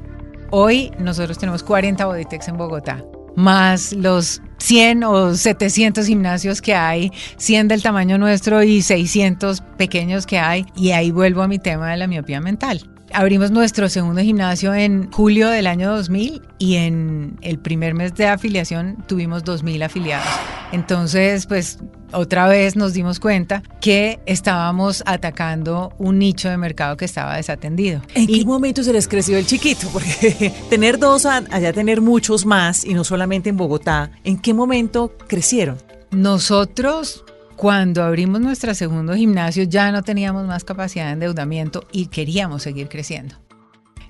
Hoy 0.53 0.93
nosotros 1.01 1.39
tenemos 1.39 1.65
40 1.65 2.07
Bodytechs 2.07 2.47
en 2.47 2.57
Bogotá 2.57 3.05
más 3.37 3.93
los 3.93 4.43
100 4.59 5.05
o 5.05 5.35
700 5.35 6.07
gimnasios 6.07 6.61
que 6.61 6.75
hay, 6.75 7.13
100 7.37 7.69
del 7.69 7.83
tamaño 7.83 8.19
nuestro 8.19 8.63
y 8.63 8.83
600 8.83 9.61
pequeños 9.77 10.27
que 10.27 10.39
hay. 10.39 10.67
Y 10.75 10.91
ahí 10.91 11.13
vuelvo 11.13 11.43
a 11.43 11.49
mi 11.49 11.59
tema 11.59 11.91
de 11.91 11.99
la 11.99 12.07
miopía 12.07 12.41
mental. 12.41 12.96
Abrimos 13.17 13.51
nuestro 13.51 13.89
segundo 13.89 14.21
gimnasio 14.21 14.75
en 14.75 15.11
julio 15.11 15.49
del 15.49 15.69
año 15.69 15.91
2000 15.91 16.43
y 16.59 16.75
en 16.75 17.39
el 17.41 17.59
primer 17.59 17.95
mes 17.95 18.15
de 18.15 18.27
afiliación 18.27 19.03
tuvimos 19.09 19.43
2.000 19.43 19.87
afiliados. 19.87 20.29
Entonces, 20.71 21.47
pues 21.47 21.79
otra 22.13 22.47
vez 22.47 22.77
nos 22.77 22.93
dimos 22.93 23.19
cuenta 23.19 23.63
que 23.81 24.21
estábamos 24.27 25.03
atacando 25.07 25.95
un 25.97 26.19
nicho 26.19 26.51
de 26.51 26.59
mercado 26.59 26.99
que 26.99 27.07
estaba 27.07 27.37
desatendido. 27.37 28.03
¿En 28.15 28.27
qué 28.27 28.45
momento 28.45 28.83
se 28.83 28.93
les 28.93 29.09
creció 29.09 29.39
el 29.39 29.47
chiquito? 29.47 29.89
Porque 29.95 30.53
tener 30.69 30.99
dos, 30.99 31.25
allá 31.25 31.73
tener 31.73 32.03
muchos 32.03 32.45
más 32.45 32.85
y 32.85 32.93
no 32.93 33.03
solamente 33.03 33.49
en 33.49 33.57
Bogotá, 33.57 34.11
¿en 34.25 34.37
qué 34.37 34.53
momento 34.53 35.17
crecieron? 35.27 35.79
Nosotros 36.11 37.25
cuando 37.57 38.05
abrimos 38.05 38.41
nuestro 38.41 38.75
segundo 38.75 39.15
gimnasio 39.15 39.65
ya 39.65 39.91
no 39.91 40.03
teníamos 40.03 40.47
más 40.47 40.65
capacidad 40.65 41.07
de 41.07 41.13
endeudamiento 41.13 41.85
y 41.91 42.07
queríamos 42.07 42.63
seguir 42.63 42.89
creciendo. 42.89 43.46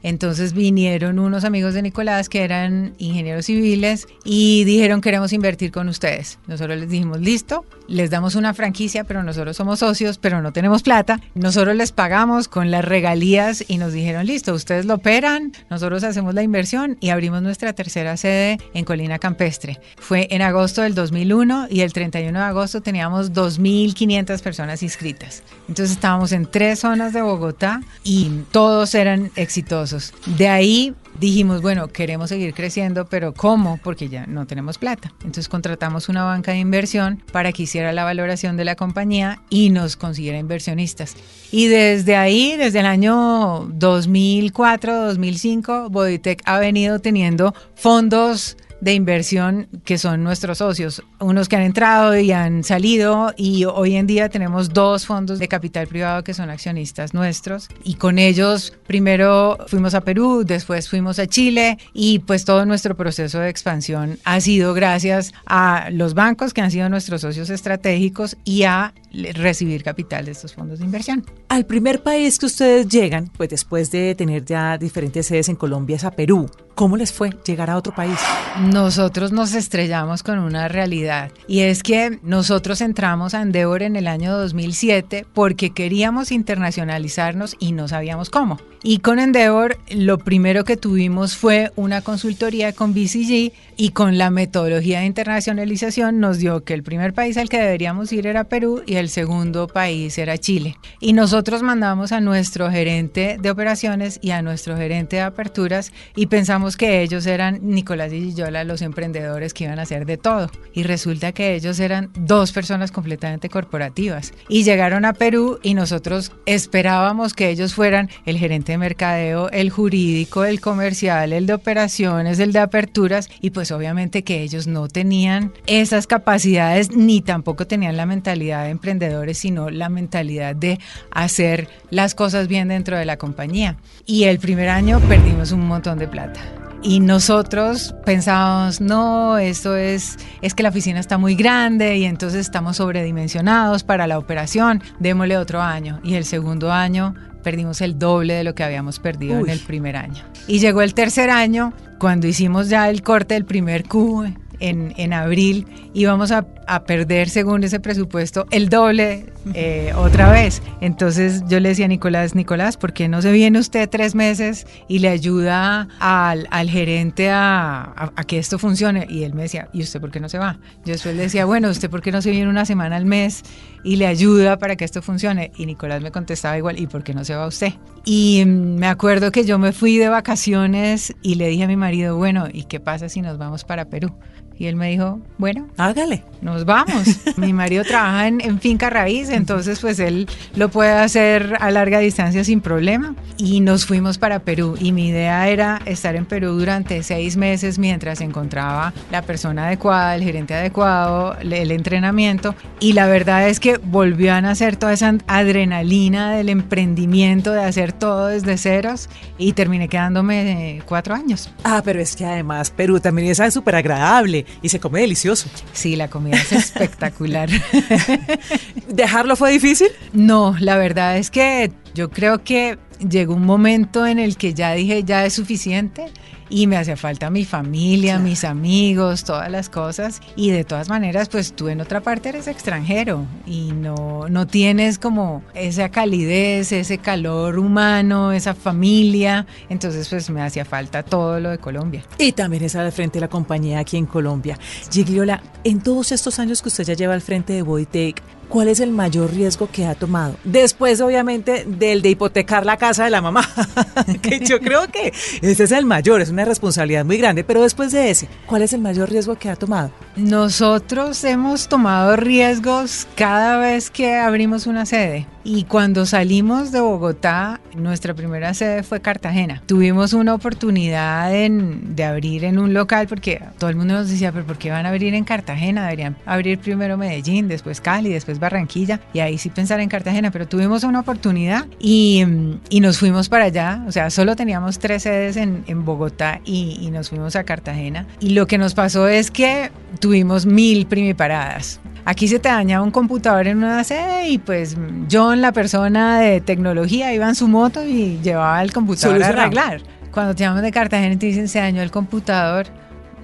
Entonces 0.06 0.52
vinieron 0.52 1.18
unos 1.18 1.42
amigos 1.42 1.74
de 1.74 1.82
Nicolás 1.82 2.28
que 2.28 2.44
eran 2.44 2.94
ingenieros 2.98 3.46
civiles 3.46 4.06
y 4.24 4.62
dijeron 4.62 5.00
queremos 5.00 5.32
invertir 5.32 5.72
con 5.72 5.88
ustedes. 5.88 6.38
Nosotros 6.46 6.78
les 6.78 6.88
dijimos 6.88 7.20
listo, 7.20 7.64
les 7.88 8.08
damos 8.08 8.36
una 8.36 8.54
franquicia, 8.54 9.02
pero 9.02 9.24
nosotros 9.24 9.56
somos 9.56 9.80
socios, 9.80 10.18
pero 10.18 10.40
no 10.42 10.52
tenemos 10.52 10.84
plata. 10.84 11.18
Nosotros 11.34 11.74
les 11.74 11.90
pagamos 11.90 12.46
con 12.46 12.70
las 12.70 12.84
regalías 12.84 13.64
y 13.66 13.78
nos 13.78 13.92
dijeron 13.92 14.26
listo, 14.26 14.54
ustedes 14.54 14.84
lo 14.84 14.94
operan, 14.94 15.50
nosotros 15.70 16.04
hacemos 16.04 16.34
la 16.34 16.44
inversión 16.44 16.96
y 17.00 17.08
abrimos 17.08 17.42
nuestra 17.42 17.72
tercera 17.72 18.16
sede 18.16 18.58
en 18.74 18.84
Colina 18.84 19.18
Campestre. 19.18 19.80
Fue 19.96 20.28
en 20.30 20.40
agosto 20.40 20.82
del 20.82 20.94
2001 20.94 21.66
y 21.68 21.80
el 21.80 21.92
31 21.92 22.38
de 22.38 22.44
agosto 22.44 22.80
teníamos 22.80 23.32
2.500 23.32 24.40
personas 24.40 24.84
inscritas. 24.84 25.42
Entonces 25.62 25.90
estábamos 25.90 26.30
en 26.30 26.46
tres 26.46 26.78
zonas 26.78 27.12
de 27.12 27.22
Bogotá 27.22 27.80
y 28.04 28.30
todos 28.52 28.94
eran 28.94 29.32
exitosos 29.34 29.95
de 30.26 30.48
ahí 30.48 30.94
dijimos, 31.18 31.62
bueno, 31.62 31.88
queremos 31.88 32.28
seguir 32.28 32.54
creciendo, 32.54 33.06
pero 33.06 33.32
¿cómo? 33.32 33.78
Porque 33.82 34.08
ya 34.08 34.26
no 34.26 34.46
tenemos 34.46 34.78
plata. 34.78 35.12
Entonces 35.18 35.48
contratamos 35.48 36.08
una 36.08 36.24
banca 36.24 36.52
de 36.52 36.58
inversión 36.58 37.22
para 37.32 37.52
que 37.52 37.64
hiciera 37.64 37.92
la 37.92 38.04
valoración 38.04 38.56
de 38.56 38.64
la 38.64 38.76
compañía 38.76 39.42
y 39.50 39.70
nos 39.70 39.96
consiguiera 39.96 40.38
inversionistas. 40.38 41.16
Y 41.50 41.66
desde 41.68 42.16
ahí, 42.16 42.56
desde 42.56 42.80
el 42.80 42.86
año 42.86 43.66
2004, 43.72 45.06
2005, 45.06 45.90
Boditec 45.90 46.42
ha 46.44 46.58
venido 46.58 46.98
teniendo 46.98 47.54
fondos 47.74 48.56
de 48.80 48.94
inversión 48.94 49.68
que 49.84 49.98
son 49.98 50.22
nuestros 50.22 50.58
socios, 50.58 51.02
unos 51.20 51.48
que 51.48 51.56
han 51.56 51.62
entrado 51.62 52.16
y 52.18 52.32
han 52.32 52.64
salido 52.64 53.32
y 53.36 53.64
hoy 53.64 53.96
en 53.96 54.06
día 54.06 54.28
tenemos 54.28 54.70
dos 54.70 55.06
fondos 55.06 55.38
de 55.38 55.48
capital 55.48 55.86
privado 55.86 56.22
que 56.24 56.34
son 56.34 56.50
accionistas 56.50 57.14
nuestros 57.14 57.68
y 57.84 57.94
con 57.94 58.18
ellos 58.18 58.74
primero 58.86 59.58
fuimos 59.66 59.94
a 59.94 60.02
Perú, 60.02 60.44
después 60.44 60.88
fuimos 60.88 61.18
a 61.18 61.26
Chile 61.26 61.78
y 61.94 62.18
pues 62.20 62.44
todo 62.44 62.66
nuestro 62.66 62.96
proceso 62.96 63.38
de 63.38 63.48
expansión 63.48 64.18
ha 64.24 64.40
sido 64.40 64.74
gracias 64.74 65.32
a 65.46 65.88
los 65.90 66.14
bancos 66.14 66.52
que 66.52 66.60
han 66.60 66.70
sido 66.70 66.88
nuestros 66.88 67.22
socios 67.22 67.50
estratégicos 67.50 68.36
y 68.44 68.64
a 68.64 68.92
recibir 69.34 69.82
capital 69.82 70.26
de 70.26 70.32
estos 70.32 70.54
fondos 70.54 70.78
de 70.78 70.84
inversión. 70.84 71.24
Al 71.48 71.64
primer 71.64 72.02
país 72.02 72.38
que 72.38 72.46
ustedes 72.46 72.88
llegan, 72.88 73.30
pues 73.36 73.48
después 73.48 73.90
de 73.90 74.14
tener 74.14 74.44
ya 74.44 74.78
diferentes 74.78 75.26
sedes 75.26 75.48
en 75.48 75.56
Colombia, 75.56 75.96
es 75.96 76.04
a 76.04 76.10
Perú. 76.10 76.50
¿Cómo 76.76 76.98
les 76.98 77.10
fue 77.10 77.30
llegar 77.46 77.70
a 77.70 77.78
otro 77.78 77.94
país? 77.94 78.18
Nosotros 78.60 79.32
nos 79.32 79.54
estrellamos 79.54 80.22
con 80.22 80.38
una 80.38 80.68
realidad 80.68 81.30
y 81.48 81.60
es 81.60 81.82
que 81.82 82.18
nosotros 82.22 82.82
entramos 82.82 83.32
a 83.32 83.40
Endeavor 83.40 83.82
en 83.82 83.96
el 83.96 84.06
año 84.06 84.36
2007 84.36 85.24
porque 85.32 85.70
queríamos 85.70 86.30
internacionalizarnos 86.32 87.56
y 87.58 87.72
no 87.72 87.88
sabíamos 87.88 88.28
cómo. 88.28 88.60
Y 88.82 88.98
con 88.98 89.18
Endeavor 89.18 89.78
lo 89.88 90.18
primero 90.18 90.64
que 90.64 90.76
tuvimos 90.76 91.34
fue 91.34 91.72
una 91.76 92.02
consultoría 92.02 92.74
con 92.74 92.92
BCG 92.92 93.52
y 93.78 93.90
con 93.90 94.16
la 94.16 94.30
metodología 94.30 95.00
de 95.00 95.06
internacionalización 95.06 96.20
nos 96.20 96.38
dio 96.38 96.62
que 96.62 96.74
el 96.74 96.82
primer 96.82 97.12
país 97.12 97.36
al 97.36 97.48
que 97.48 97.58
deberíamos 97.58 98.12
ir 98.12 98.26
era 98.26 98.44
Perú 98.44 98.82
y 98.86 98.96
el 98.96 99.08
segundo 99.08 99.66
país 99.66 100.16
era 100.18 100.38
Chile. 100.38 100.76
Y 101.00 101.14
nosotros 101.14 101.62
mandamos 101.62 102.12
a 102.12 102.20
nuestro 102.20 102.70
gerente 102.70 103.38
de 103.40 103.50
operaciones 103.50 104.18
y 104.22 104.30
a 104.30 104.42
nuestro 104.42 104.76
gerente 104.76 105.16
de 105.16 105.22
aperturas 105.22 105.92
y 106.14 106.26
pensamos 106.26 106.65
que 106.74 107.02
ellos 107.02 107.26
eran 107.26 107.60
Nicolás 107.62 108.12
y 108.14 108.20
Gillola, 108.20 108.64
los 108.64 108.80
emprendedores 108.80 109.52
que 109.52 109.64
iban 109.64 109.78
a 109.78 109.82
hacer 109.82 110.06
de 110.06 110.16
todo. 110.16 110.50
Y 110.72 110.84
resulta 110.84 111.32
que 111.32 111.54
ellos 111.54 111.78
eran 111.80 112.10
dos 112.18 112.52
personas 112.52 112.90
completamente 112.90 113.50
corporativas. 113.50 114.32
Y 114.48 114.64
llegaron 114.64 115.04
a 115.04 115.12
Perú 115.12 115.58
y 115.62 115.74
nosotros 115.74 116.32
esperábamos 116.46 117.34
que 117.34 117.50
ellos 117.50 117.74
fueran 117.74 118.08
el 118.24 118.38
gerente 118.38 118.72
de 118.72 118.78
mercadeo, 118.78 119.50
el 119.50 119.68
jurídico, 119.68 120.44
el 120.44 120.60
comercial, 120.60 121.32
el 121.32 121.46
de 121.46 121.52
operaciones, 121.52 122.38
el 122.38 122.52
de 122.52 122.60
aperturas 122.60 123.28
y 123.40 123.50
pues 123.50 123.70
obviamente 123.70 124.24
que 124.24 124.42
ellos 124.42 124.66
no 124.66 124.88
tenían 124.88 125.52
esas 125.66 126.06
capacidades 126.06 126.96
ni 126.96 127.20
tampoco 127.20 127.66
tenían 127.66 127.96
la 127.96 128.06
mentalidad 128.06 128.64
de 128.64 128.70
emprendedores, 128.70 129.38
sino 129.38 129.70
la 129.70 129.88
mentalidad 129.88 130.56
de 130.56 130.78
hacer 131.10 131.68
las 131.90 132.14
cosas 132.14 132.48
bien 132.48 132.68
dentro 132.68 132.96
de 132.96 133.04
la 133.04 133.16
compañía. 133.16 133.76
Y 134.06 134.24
el 134.24 134.38
primer 134.38 134.68
año 134.68 135.00
perdimos 135.00 135.52
un 135.52 135.66
montón 135.66 135.98
de 135.98 136.08
plata. 136.08 136.40
Y 136.86 137.00
nosotros 137.00 137.96
pensábamos, 138.04 138.80
no, 138.80 139.38
esto 139.38 139.76
es, 139.76 140.18
es 140.40 140.54
que 140.54 140.62
la 140.62 140.68
oficina 140.68 141.00
está 141.00 141.18
muy 141.18 141.34
grande 141.34 141.96
y 141.96 142.04
entonces 142.04 142.42
estamos 142.42 142.76
sobredimensionados 142.76 143.82
para 143.82 144.06
la 144.06 144.20
operación, 144.20 144.80
démosle 145.00 145.36
otro 145.36 145.60
año. 145.60 145.98
Y 146.04 146.14
el 146.14 146.24
segundo 146.24 146.70
año 146.70 147.16
perdimos 147.42 147.80
el 147.80 147.98
doble 147.98 148.34
de 148.34 148.44
lo 148.44 148.54
que 148.54 148.62
habíamos 148.62 149.00
perdido 149.00 149.40
en 149.40 149.48
el 149.48 149.58
primer 149.58 149.96
año. 149.96 150.22
Y 150.46 150.60
llegó 150.60 150.80
el 150.80 150.94
tercer 150.94 151.28
año, 151.28 151.72
cuando 151.98 152.28
hicimos 152.28 152.68
ya 152.68 152.88
el 152.88 153.02
corte 153.02 153.34
del 153.34 153.46
primer 153.46 153.82
Q 153.88 154.24
en, 154.60 154.94
en 154.96 155.12
abril 155.12 155.66
íbamos 155.94 156.32
a, 156.32 156.46
a, 156.66 156.84
perder, 156.84 157.28
según 157.28 157.64
ese 157.64 157.80
presupuesto, 157.80 158.46
el 158.50 158.68
doble 158.68 159.26
eh, 159.54 159.92
otra 159.96 160.30
vez. 160.30 160.62
Entonces 160.80 161.42
yo 161.48 161.60
le 161.60 161.70
decía 161.70 161.86
a 161.86 161.88
Nicolás, 161.88 162.34
Nicolás, 162.34 162.76
¿por 162.76 162.92
qué 162.92 163.08
no 163.08 163.22
se 163.22 163.32
viene 163.32 163.58
usted 163.58 163.88
tres 163.88 164.14
meses 164.14 164.66
y 164.88 164.98
le 164.98 165.08
ayuda 165.08 165.88
al, 165.98 166.46
al 166.50 166.68
gerente 166.68 167.30
a, 167.30 167.94
a, 168.14 168.24
que 168.24 168.38
esto 168.38 168.58
funcione? 168.58 169.06
Y 169.08 169.24
él 169.24 169.34
me 169.34 169.42
decía, 169.42 169.68
¿y 169.72 169.82
usted 169.82 170.00
por 170.00 170.10
qué 170.10 170.20
no 170.20 170.28
se 170.28 170.38
va? 170.38 170.58
Yo 170.84 170.92
después 170.92 171.14
le 171.14 171.22
decía, 171.22 171.44
bueno, 171.44 171.70
¿usted 171.70 171.88
por 171.88 172.02
qué 172.02 172.12
no 172.12 172.22
se 172.22 172.30
viene 172.30 172.48
una 172.48 172.64
semana 172.64 172.96
al 172.96 173.06
mes 173.06 173.42
y 173.84 173.96
le 173.96 174.06
ayuda 174.06 174.58
para 174.58 174.76
que 174.76 174.84
esto 174.84 175.02
funcione? 175.02 175.52
Y 175.56 175.66
Nicolás 175.66 176.02
me 176.02 176.10
contestaba 176.10 176.58
igual, 176.58 176.78
¿y 176.78 176.86
por 176.86 177.04
qué 177.04 177.14
no 177.14 177.24
se 177.24 177.34
va 177.34 177.46
usted? 177.46 177.72
Y 178.04 178.44
mm, 178.44 178.76
me 178.76 178.86
acuerdo 178.86 179.32
que 179.32 179.44
yo 179.44 179.58
me 179.58 179.72
fui 179.72 179.98
de 179.98 180.08
vacaciones 180.08 181.14
y 181.22 181.36
le 181.36 181.48
dije 181.48 181.64
a 181.64 181.68
mi 181.68 181.76
marido, 181.76 182.16
bueno, 182.16 182.46
¿y 182.52 182.64
qué 182.64 182.80
pasa 182.80 183.08
si 183.08 183.20
nos 183.22 183.38
vamos 183.38 183.64
para 183.64 183.86
Perú? 183.86 184.14
Y 184.58 184.66
él 184.66 184.76
me 184.76 184.90
dijo, 184.90 185.20
bueno, 185.36 185.68
hágale. 185.76 186.22
Nos 186.40 186.64
vamos. 186.64 187.20
Mi 187.36 187.52
marido 187.52 187.84
trabaja 187.84 188.28
en, 188.28 188.40
en, 188.40 188.60
finca 188.60 188.88
raíz, 188.88 189.28
entonces 189.30 189.80
pues 189.80 189.98
él 189.98 190.28
lo 190.54 190.68
puede 190.68 190.92
hacer 190.92 191.56
a 191.60 191.70
larga 191.70 191.98
distancia 191.98 192.44
sin 192.44 192.60
problema. 192.60 193.14
Y 193.36 193.60
nos 193.60 193.84
fuimos 193.84 194.16
para 194.16 194.38
Perú. 194.40 194.76
Y 194.80 194.92
mi 194.92 195.08
idea 195.08 195.48
era 195.48 195.80
estar 195.84 196.16
en 196.16 196.24
Perú 196.24 196.52
durante 196.52 197.02
seis 197.02 197.36
meses 197.36 197.78
mientras 197.78 198.20
encontraba 198.20 198.94
la 199.10 199.22
persona 199.22 199.66
adecuada, 199.66 200.14
el 200.14 200.22
gerente 200.22 200.54
adecuado, 200.54 201.36
el 201.40 201.70
entrenamiento. 201.70 202.54
Y 202.80 202.94
la 202.94 203.06
verdad 203.06 203.48
es 203.48 203.60
que 203.60 203.78
volvió 203.78 204.32
a 204.32 204.40
nacer 204.40 204.76
toda 204.76 204.94
esa 204.94 205.14
adrenalina 205.26 206.32
del 206.34 206.48
emprendimiento, 206.48 207.52
de 207.52 207.64
hacer 207.64 207.92
todo 207.92 208.28
desde 208.28 208.56
ceros. 208.56 209.10
Y 209.36 209.52
terminé 209.52 209.88
quedándome 209.88 210.82
cuatro 210.86 211.14
años. 211.14 211.50
Ah, 211.64 211.82
pero 211.84 212.00
es 212.00 212.16
que 212.16 212.24
además 212.24 212.70
Perú 212.70 213.00
también 213.00 213.28
es 213.28 213.52
súper 213.52 213.76
agradable 213.76 214.45
y 214.62 214.68
se 214.68 214.80
come 214.80 215.00
delicioso. 215.00 215.48
Sí, 215.72 215.96
la 215.96 216.08
comida 216.08 216.36
es 216.36 216.52
espectacular. 216.52 217.48
¿Dejarlo 218.88 219.36
fue 219.36 219.52
difícil? 219.52 219.88
No, 220.12 220.56
la 220.60 220.76
verdad 220.76 221.18
es 221.18 221.30
que 221.30 221.72
yo 221.94 222.10
creo 222.10 222.42
que 222.44 222.78
llegó 223.08 223.34
un 223.34 223.44
momento 223.44 224.06
en 224.06 224.18
el 224.18 224.36
que 224.36 224.54
ya 224.54 224.72
dije, 224.72 225.04
ya 225.04 225.24
es 225.24 225.34
suficiente 225.34 226.06
y 226.48 226.66
me 226.66 226.76
hacía 226.76 226.96
falta 226.96 227.30
mi 227.30 227.44
familia, 227.44 228.14
claro. 228.14 228.24
mis 228.24 228.44
amigos, 228.44 229.24
todas 229.24 229.50
las 229.50 229.68
cosas. 229.68 230.20
Y 230.36 230.50
de 230.50 230.64
todas 230.64 230.88
maneras, 230.88 231.28
pues 231.28 231.54
tú 231.54 231.68
en 231.68 231.80
otra 231.80 232.00
parte 232.00 232.28
eres 232.28 232.48
extranjero 232.48 233.26
y 233.46 233.72
no, 233.72 234.28
no 234.28 234.46
tienes 234.46 234.98
como 234.98 235.42
esa 235.54 235.88
calidez, 235.88 236.72
ese 236.72 236.98
calor 236.98 237.58
humano, 237.58 238.32
esa 238.32 238.54
familia. 238.54 239.46
Entonces, 239.68 240.08
pues 240.08 240.30
me 240.30 240.42
hacía 240.42 240.64
falta 240.64 241.02
todo 241.02 241.40
lo 241.40 241.50
de 241.50 241.58
Colombia. 241.58 242.04
Y 242.18 242.32
también 242.32 242.64
estar 242.64 242.84
al 242.84 242.92
frente 242.92 243.18
de 243.18 243.22
la 243.22 243.28
compañía 243.28 243.80
aquí 243.80 243.96
en 243.96 244.06
Colombia. 244.06 244.58
Gigliola, 244.90 245.42
en 245.64 245.80
todos 245.80 246.12
estos 246.12 246.38
años 246.38 246.62
que 246.62 246.68
usted 246.68 246.84
ya 246.84 246.94
lleva 246.94 247.14
al 247.14 247.22
frente 247.22 247.52
de 247.52 247.62
Bodytech, 247.62 248.22
¿cuál 248.48 248.68
es 248.68 248.80
el 248.80 248.90
mayor 248.90 249.32
riesgo 249.32 249.68
que 249.70 249.86
ha 249.86 249.94
tomado? 249.94 250.36
Después, 250.44 251.00
obviamente, 251.00 251.64
del 251.66 252.02
de 252.02 252.10
hipotecar 252.10 252.64
la 252.64 252.76
casa 252.76 253.04
de 253.04 253.10
la 253.10 253.20
mamá, 253.20 253.48
que 254.22 254.40
yo 254.40 254.60
creo 254.60 254.88
que 254.88 255.12
ese 255.42 255.64
es 255.64 255.72
el 255.72 255.84
mayor, 255.84 256.20
es 256.20 256.32
una 256.36 256.44
responsabilidad 256.44 257.02
muy 257.06 257.16
grande, 257.16 257.44
pero 257.44 257.62
después 257.62 257.92
de 257.92 258.10
ese, 258.10 258.28
¿cuál 258.44 258.60
es 258.60 258.74
el 258.74 258.82
mayor 258.82 259.08
riesgo 259.08 259.36
que 259.36 259.48
ha 259.48 259.56
tomado? 259.56 259.90
Nosotros 260.16 261.24
hemos 261.24 261.66
tomado 261.66 262.14
riesgos 262.14 263.06
cada 263.16 263.56
vez 263.56 263.90
que 263.90 264.16
abrimos 264.16 264.66
una 264.66 264.84
sede. 264.84 265.26
Y 265.48 265.62
cuando 265.62 266.06
salimos 266.06 266.72
de 266.72 266.80
Bogotá, 266.80 267.60
nuestra 267.76 268.14
primera 268.14 268.52
sede 268.52 268.82
fue 268.82 269.00
Cartagena. 269.00 269.62
Tuvimos 269.66 270.12
una 270.12 270.34
oportunidad 270.34 271.30
de 271.30 272.04
abrir 272.04 272.42
en 272.42 272.58
un 272.58 272.74
local 272.74 273.06
porque 273.06 273.40
todo 273.56 273.70
el 273.70 273.76
mundo 273.76 273.94
nos 273.94 274.10
decía, 274.10 274.32
pero 274.32 274.44
¿por 274.44 274.58
qué 274.58 274.72
van 274.72 274.86
a 274.86 274.88
abrir 274.88 275.14
en 275.14 275.22
Cartagena? 275.22 275.84
Deberían 275.84 276.16
abrir 276.26 276.58
primero 276.58 276.96
Medellín, 276.96 277.46
después 277.46 277.80
Cali, 277.80 278.12
después 278.12 278.40
Barranquilla 278.40 279.00
y 279.12 279.20
ahí 279.20 279.38
sí 279.38 279.48
pensar 279.48 279.78
en 279.78 279.88
Cartagena. 279.88 280.32
Pero 280.32 280.48
tuvimos 280.48 280.82
una 280.82 280.98
oportunidad 280.98 281.66
y, 281.78 282.24
y 282.68 282.80
nos 282.80 282.98
fuimos 282.98 283.28
para 283.28 283.44
allá. 283.44 283.84
O 283.86 283.92
sea, 283.92 284.10
solo 284.10 284.34
teníamos 284.34 284.80
tres 284.80 285.04
sedes 285.04 285.36
en, 285.36 285.62
en 285.68 285.84
Bogotá 285.84 286.40
y, 286.44 286.76
y 286.80 286.90
nos 286.90 287.10
fuimos 287.10 287.36
a 287.36 287.44
Cartagena. 287.44 288.04
Y 288.18 288.30
lo 288.30 288.48
que 288.48 288.58
nos 288.58 288.74
pasó 288.74 289.06
es 289.06 289.30
que 289.30 289.70
tuvimos 290.00 290.44
mil 290.44 290.86
primiparadas 290.86 291.78
Aquí 292.08 292.28
se 292.28 292.38
te 292.38 292.48
dañaba 292.48 292.84
un 292.84 292.92
computador 292.92 293.48
en 293.48 293.58
una 293.58 293.82
sede 293.82 294.28
y 294.28 294.38
pues 294.38 294.76
John, 295.10 295.40
la 295.40 295.50
persona 295.50 296.20
de 296.20 296.40
tecnología, 296.40 297.12
iba 297.12 297.28
en 297.28 297.34
su 297.34 297.48
moto 297.48 297.84
y 297.84 298.20
llevaba 298.22 298.62
el 298.62 298.72
computador 298.72 299.20
a 299.24 299.26
arreglar. 299.26 299.80
Cuando 300.12 300.32
te 300.32 300.44
llaman 300.44 300.62
de 300.62 300.70
Cartagena 300.70 301.14
y 301.14 301.16
te 301.16 301.26
dicen 301.26 301.48
se 301.48 301.58
dañó 301.58 301.82
el 301.82 301.90
computador, 301.90 302.68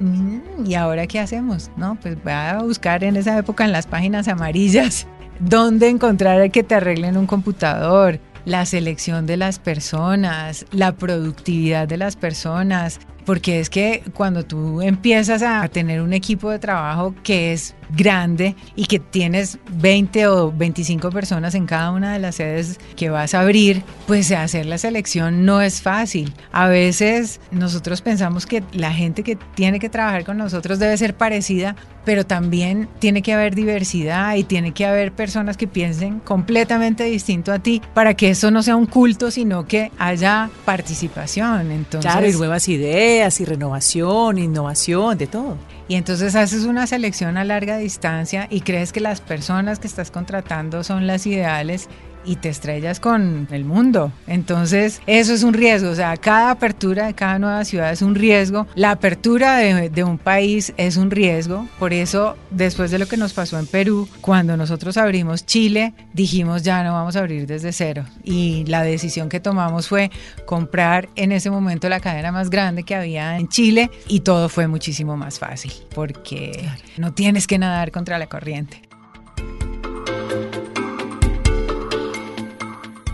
mm, 0.00 0.66
¿y 0.66 0.74
ahora 0.74 1.06
qué 1.06 1.20
hacemos? 1.20 1.70
No, 1.76 1.96
pues 2.02 2.20
voy 2.24 2.32
a 2.32 2.58
buscar 2.58 3.04
en 3.04 3.14
esa 3.14 3.38
época 3.38 3.64
en 3.64 3.70
las 3.70 3.86
páginas 3.86 4.26
amarillas 4.26 5.06
dónde 5.38 5.88
encontrar 5.88 6.50
que 6.50 6.64
te 6.64 6.74
arreglen 6.74 7.16
un 7.16 7.28
computador, 7.28 8.18
la 8.44 8.66
selección 8.66 9.26
de 9.26 9.36
las 9.36 9.60
personas, 9.60 10.66
la 10.72 10.90
productividad 10.90 11.86
de 11.86 11.98
las 11.98 12.16
personas, 12.16 12.98
porque 13.24 13.60
es 13.60 13.70
que 13.70 14.02
cuando 14.14 14.44
tú 14.44 14.82
empiezas 14.82 15.42
a 15.42 15.66
tener 15.68 16.00
un 16.00 16.12
equipo 16.12 16.50
de 16.50 16.58
trabajo 16.58 17.14
que 17.22 17.52
es 17.52 17.74
grande 17.94 18.56
y 18.74 18.86
que 18.86 18.98
tienes 18.98 19.58
20 19.72 20.26
o 20.28 20.52
25 20.52 21.10
personas 21.10 21.54
en 21.54 21.66
cada 21.66 21.90
una 21.90 22.12
de 22.14 22.18
las 22.18 22.36
sedes 22.36 22.78
que 22.96 23.10
vas 23.10 23.34
a 23.34 23.40
abrir, 23.40 23.82
pues 24.06 24.30
hacer 24.32 24.66
la 24.66 24.78
selección 24.78 25.44
no 25.44 25.60
es 25.60 25.82
fácil. 25.82 26.32
A 26.52 26.68
veces 26.68 27.40
nosotros 27.50 28.00
pensamos 28.00 28.46
que 28.46 28.62
la 28.72 28.92
gente 28.92 29.22
que 29.22 29.36
tiene 29.54 29.78
que 29.78 29.90
trabajar 29.90 30.24
con 30.24 30.38
nosotros 30.38 30.78
debe 30.78 30.96
ser 30.96 31.14
parecida, 31.14 31.76
pero 32.04 32.24
también 32.24 32.88
tiene 32.98 33.22
que 33.22 33.34
haber 33.34 33.54
diversidad 33.54 34.36
y 34.36 34.44
tiene 34.44 34.72
que 34.72 34.86
haber 34.86 35.12
personas 35.12 35.56
que 35.56 35.66
piensen 35.66 36.18
completamente 36.20 37.04
distinto 37.04 37.52
a 37.52 37.58
ti 37.58 37.82
para 37.94 38.14
que 38.14 38.30
eso 38.30 38.50
no 38.50 38.62
sea 38.62 38.74
un 38.74 38.86
culto, 38.86 39.30
sino 39.30 39.66
que 39.66 39.92
haya 39.98 40.50
participación. 40.64 41.70
Entonces, 41.70 42.10
claro, 42.10 42.26
y 42.26 42.32
nuevas 42.32 42.68
ideas 42.68 43.11
y 43.12 43.44
renovación, 43.44 44.38
innovación, 44.38 45.18
de 45.18 45.26
todo. 45.26 45.58
Y 45.86 45.96
entonces 45.96 46.34
haces 46.34 46.64
una 46.64 46.86
selección 46.86 47.36
a 47.36 47.44
larga 47.44 47.76
distancia 47.76 48.46
y 48.50 48.62
crees 48.62 48.90
que 48.90 49.00
las 49.00 49.20
personas 49.20 49.78
que 49.78 49.86
estás 49.86 50.10
contratando 50.10 50.82
son 50.82 51.06
las 51.06 51.26
ideales 51.26 51.88
y 52.24 52.36
te 52.36 52.48
estrellas 52.48 53.00
con 53.00 53.48
el 53.50 53.64
mundo. 53.64 54.12
Entonces, 54.26 55.00
eso 55.06 55.32
es 55.32 55.42
un 55.42 55.54
riesgo. 55.54 55.90
O 55.90 55.94
sea, 55.94 56.16
cada 56.16 56.50
apertura 56.50 57.06
de 57.06 57.14
cada 57.14 57.38
nueva 57.38 57.64
ciudad 57.64 57.92
es 57.92 58.02
un 58.02 58.14
riesgo. 58.14 58.66
La 58.74 58.92
apertura 58.92 59.56
de, 59.56 60.04
un 60.04 60.18
país 60.18 60.72
es 60.76 60.96
un 60.96 61.10
riesgo. 61.10 61.68
Por 61.78 61.92
eso, 61.92 62.36
después 62.50 62.90
de 62.90 62.98
lo 62.98 63.06
que 63.06 63.16
nos 63.16 63.32
pasó 63.32 63.58
en 63.58 63.66
Perú, 63.66 64.08
cuando 64.20 64.56
nosotros 64.56 64.96
abrimos 64.96 65.46
Chile, 65.46 65.94
dijimos 66.12 66.62
ya 66.62 66.82
no 66.82 66.92
vamos 66.92 67.16
a 67.16 67.20
abrir 67.20 67.46
desde 67.46 67.72
cero. 67.72 68.04
Y 68.24 68.64
la 68.66 68.82
decisión 68.82 69.28
que 69.28 69.40
tomamos 69.40 69.88
fue 69.88 70.10
comprar 70.46 71.08
en 71.16 71.32
ese 71.32 71.50
momento 71.50 71.88
la 71.88 72.00
cadena 72.00 72.32
más 72.32 72.50
grande 72.50 72.82
que 72.82 72.94
había 72.94 73.36
en 73.38 73.48
Chile 73.48 73.90
y 74.08 74.20
todo 74.20 74.48
fue 74.48 74.66
muchísimo 74.66 75.16
más 75.16 75.38
fácil 75.38 75.72
porque 75.94 76.68
no 76.96 77.12
tienes 77.12 77.46
que 77.46 77.58
nadar 77.58 77.90
contra 77.90 78.18
la 78.18 78.26
corriente. 78.26 78.91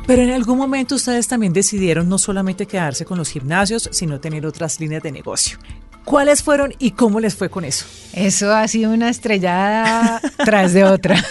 Pero 0.09 0.23
en 0.23 0.31
algún 0.31 0.57
momento 0.57 0.95
ustedes 0.95 1.29
también 1.29 1.53
decidieron 1.53 2.09
no 2.09 2.17
solamente 2.17 2.65
quedarse 2.65 3.05
con 3.05 3.19
los 3.19 3.29
gimnasios, 3.29 3.91
sino 3.93 4.19
tener 4.19 4.47
otras 4.47 4.81
líneas 4.81 5.03
de 5.03 5.12
negocio. 5.12 5.59
¿Cuáles 6.07 6.43
fueron 6.43 6.75
y 6.79 6.93
cómo 6.93 7.21
les 7.21 7.37
fue 7.37 7.50
con 7.50 7.67
eso? 7.67 7.85
Eso 8.15 8.50
ha 8.57 8.67
sido 8.69 8.91
una 8.91 9.11
estrellada 9.11 10.19
tras 10.47 10.73
de 10.73 10.85
otra. 10.85 11.23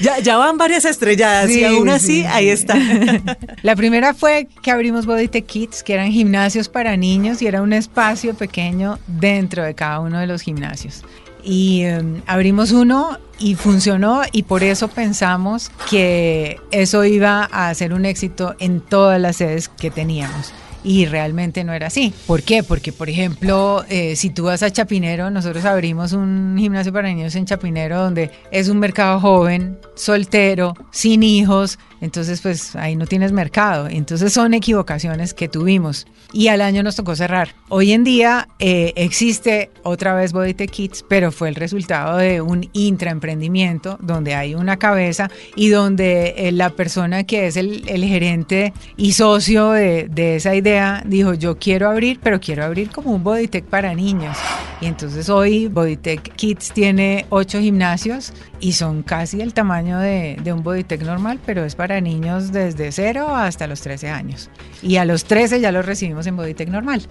ya, 0.22 0.36
van 0.36 0.56
varias 0.56 0.84
estrelladas 0.84 1.50
y 1.50 1.64
aún 1.64 1.88
así 1.88 2.24
ahí 2.26 2.48
está. 2.48 2.76
La 3.62 3.74
primera 3.74 4.14
fue 4.14 4.46
que 4.62 4.70
abrimos 4.70 5.04
Body 5.04 5.26
Tech 5.26 5.46
Kids, 5.46 5.82
que 5.82 5.94
eran 5.94 6.12
gimnasios 6.12 6.68
para 6.68 6.96
niños 6.96 7.42
y 7.42 7.48
era 7.48 7.60
un 7.60 7.72
espacio 7.72 8.34
pequeño 8.34 9.00
dentro 9.08 9.64
de 9.64 9.74
cada 9.74 9.98
uno 9.98 10.20
de 10.20 10.28
los 10.28 10.42
gimnasios 10.42 11.02
y 11.46 11.82
em, 11.82 12.20
abrimos 12.26 12.72
uno 12.72 13.18
y 13.38 13.54
funcionó 13.54 14.22
y 14.32 14.42
por 14.42 14.64
eso 14.64 14.88
pensamos 14.88 15.70
que 15.88 16.58
eso 16.72 17.04
iba 17.04 17.44
a 17.44 17.72
ser 17.74 17.94
un 17.94 18.04
éxito 18.04 18.56
en 18.58 18.80
todas 18.80 19.20
las 19.20 19.36
sedes 19.36 19.68
que 19.68 19.90
teníamos 19.90 20.52
y 20.86 21.06
realmente 21.06 21.64
no 21.64 21.72
era 21.72 21.88
así. 21.88 22.14
¿Por 22.28 22.42
qué? 22.42 22.62
Porque, 22.62 22.92
por 22.92 23.10
ejemplo, 23.10 23.84
eh, 23.88 24.14
si 24.14 24.30
tú 24.30 24.44
vas 24.44 24.62
a 24.62 24.70
Chapinero, 24.70 25.30
nosotros 25.30 25.64
abrimos 25.64 26.12
un 26.12 26.54
gimnasio 26.56 26.92
para 26.92 27.08
niños 27.08 27.34
en 27.34 27.44
Chapinero 27.44 28.00
donde 28.00 28.30
es 28.52 28.68
un 28.68 28.78
mercado 28.78 29.18
joven, 29.18 29.78
soltero, 29.96 30.74
sin 30.92 31.24
hijos, 31.24 31.80
entonces 32.00 32.40
pues 32.40 32.76
ahí 32.76 32.96
no 32.96 33.06
tienes 33.06 33.32
mercado. 33.32 33.88
Entonces 33.88 34.32
son 34.32 34.54
equivocaciones 34.54 35.34
que 35.34 35.48
tuvimos 35.48 36.06
y 36.32 36.48
al 36.48 36.60
año 36.60 36.82
nos 36.82 36.96
tocó 36.96 37.16
cerrar. 37.16 37.54
Hoy 37.68 37.92
en 37.92 38.04
día 38.04 38.48
eh, 38.58 38.92
existe 38.96 39.70
otra 39.82 40.14
vez 40.14 40.32
Bodite 40.32 40.68
Kids, 40.68 41.04
pero 41.08 41.32
fue 41.32 41.48
el 41.48 41.54
resultado 41.54 42.18
de 42.18 42.40
un 42.40 42.68
intraemprendimiento 42.72 43.98
donde 44.00 44.34
hay 44.34 44.54
una 44.54 44.76
cabeza 44.76 45.30
y 45.54 45.68
donde 45.68 46.34
eh, 46.36 46.52
la 46.52 46.70
persona 46.70 47.24
que 47.24 47.46
es 47.46 47.56
el, 47.56 47.84
gerente 48.06 48.72
y 48.96 49.12
socio 49.12 49.70
de, 49.70 50.08
de 50.08 50.36
esa 50.36 50.54
idea 50.54 51.02
dijo, 51.06 51.34
yo 51.34 51.58
quiero 51.58 51.88
abrir, 51.88 52.20
pero 52.22 52.40
quiero 52.40 52.64
abrir 52.64 52.90
como 52.90 53.12
un 53.12 53.24
Bodytech 53.24 53.64
para 53.64 53.94
niños. 53.94 54.36
Y 54.80 54.86
entonces 54.86 55.28
hoy 55.28 55.68
Bodytech 55.68 56.34
Kids 56.34 56.72
tiene 56.72 57.26
ocho 57.30 57.60
gimnasios 57.60 58.32
y 58.60 58.72
son 58.72 59.02
casi 59.02 59.40
el 59.40 59.54
tamaño 59.54 59.98
de, 59.98 60.36
un 60.52 60.62
Bodytech 60.62 61.02
normal, 61.02 61.40
pero 61.44 61.64
es 61.64 61.74
para 61.74 61.85
niños 62.00 62.52
desde 62.52 62.92
0 62.92 63.34
hasta 63.34 63.66
los 63.66 63.80
13 63.80 64.08
años. 64.08 64.50
Y 64.82 64.96
a 64.96 65.04
los 65.04 65.24
13 65.24 65.60
ya 65.60 65.72
los 65.72 65.86
recibimos 65.86 66.26
en 66.26 66.36
Bodytech 66.36 66.68
normal. 66.68 67.02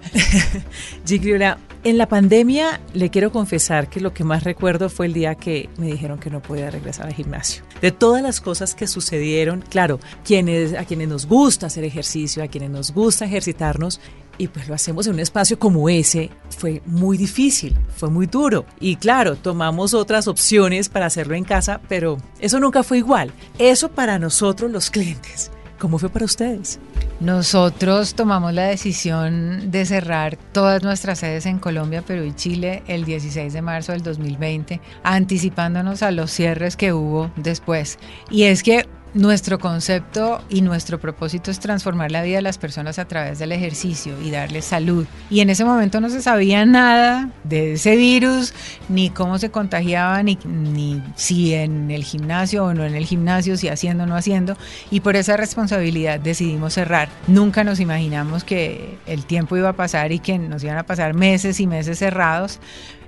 Gigliola, 1.06 1.58
en 1.84 1.98
la 1.98 2.08
pandemia 2.08 2.80
le 2.94 3.10
quiero 3.10 3.32
confesar 3.32 3.88
que 3.88 4.00
lo 4.00 4.12
que 4.12 4.24
más 4.24 4.44
recuerdo 4.44 4.88
fue 4.88 5.06
el 5.06 5.12
día 5.12 5.34
que 5.34 5.68
me 5.78 5.86
dijeron 5.86 6.18
que 6.18 6.30
no 6.30 6.40
podía 6.40 6.70
regresar 6.70 7.06
al 7.06 7.14
gimnasio. 7.14 7.65
De 7.80 7.92
todas 7.92 8.22
las 8.22 8.40
cosas 8.40 8.74
que 8.74 8.86
sucedieron, 8.86 9.62
claro, 9.68 10.00
quienes, 10.24 10.74
a 10.74 10.84
quienes 10.84 11.08
nos 11.08 11.26
gusta 11.26 11.66
hacer 11.66 11.84
ejercicio, 11.84 12.42
a 12.42 12.48
quienes 12.48 12.70
nos 12.70 12.92
gusta 12.92 13.24
ejercitarnos, 13.24 14.00
y 14.38 14.48
pues 14.48 14.68
lo 14.68 14.74
hacemos 14.74 15.06
en 15.06 15.14
un 15.14 15.20
espacio 15.20 15.58
como 15.58 15.88
ese, 15.88 16.30
fue 16.50 16.82
muy 16.84 17.16
difícil, 17.16 17.76
fue 17.96 18.10
muy 18.10 18.26
duro. 18.26 18.66
Y 18.80 18.96
claro, 18.96 19.36
tomamos 19.36 19.94
otras 19.94 20.28
opciones 20.28 20.88
para 20.88 21.06
hacerlo 21.06 21.34
en 21.34 21.44
casa, 21.44 21.80
pero 21.88 22.18
eso 22.40 22.60
nunca 22.60 22.82
fue 22.82 22.98
igual. 22.98 23.32
Eso 23.58 23.90
para 23.90 24.18
nosotros 24.18 24.70
los 24.70 24.90
clientes. 24.90 25.50
¿Cómo 25.78 25.98
fue 25.98 26.08
para 26.08 26.24
ustedes? 26.24 26.80
Nosotros 27.20 28.14
tomamos 28.14 28.54
la 28.54 28.64
decisión 28.64 29.70
de 29.70 29.84
cerrar 29.84 30.36
todas 30.52 30.82
nuestras 30.82 31.18
sedes 31.18 31.44
en 31.44 31.58
Colombia, 31.58 32.02
Perú 32.02 32.24
y 32.24 32.34
Chile 32.34 32.82
el 32.86 33.04
16 33.04 33.52
de 33.52 33.62
marzo 33.62 33.92
del 33.92 34.02
2020, 34.02 34.80
anticipándonos 35.02 36.02
a 36.02 36.10
los 36.12 36.30
cierres 36.30 36.76
que 36.76 36.94
hubo 36.94 37.30
después. 37.36 37.98
Y 38.30 38.44
es 38.44 38.62
que 38.62 38.86
nuestro 39.16 39.58
concepto 39.58 40.42
y 40.50 40.60
nuestro 40.60 41.00
propósito 41.00 41.50
es 41.50 41.58
transformar 41.58 42.12
la 42.12 42.22
vida 42.22 42.36
de 42.36 42.42
las 42.42 42.58
personas 42.58 42.98
a 42.98 43.08
través 43.08 43.38
del 43.38 43.50
ejercicio 43.50 44.14
y 44.22 44.30
darles 44.30 44.66
salud. 44.66 45.06
Y 45.30 45.40
en 45.40 45.48
ese 45.48 45.64
momento 45.64 46.00
no 46.00 46.10
se 46.10 46.20
sabía 46.20 46.66
nada 46.66 47.30
de 47.42 47.72
ese 47.72 47.96
virus, 47.96 48.52
ni 48.90 49.08
cómo 49.08 49.38
se 49.38 49.50
contagiaba, 49.50 50.22
ni, 50.22 50.38
ni 50.44 51.02
si 51.16 51.54
en 51.54 51.90
el 51.90 52.04
gimnasio 52.04 52.66
o 52.66 52.74
no 52.74 52.84
en 52.84 52.94
el 52.94 53.06
gimnasio, 53.06 53.56
si 53.56 53.68
haciendo 53.68 54.04
o 54.04 54.06
no 54.06 54.16
haciendo. 54.16 54.56
Y 54.90 55.00
por 55.00 55.16
esa 55.16 55.38
responsabilidad 55.38 56.20
decidimos 56.20 56.74
cerrar. 56.74 57.08
Nunca 57.26 57.64
nos 57.64 57.80
imaginamos 57.80 58.44
que 58.44 58.98
el 59.06 59.24
tiempo 59.24 59.56
iba 59.56 59.70
a 59.70 59.76
pasar 59.76 60.12
y 60.12 60.18
que 60.18 60.38
nos 60.38 60.62
iban 60.62 60.76
a 60.76 60.84
pasar 60.84 61.14
meses 61.14 61.58
y 61.60 61.66
meses 61.66 61.98
cerrados, 61.98 62.60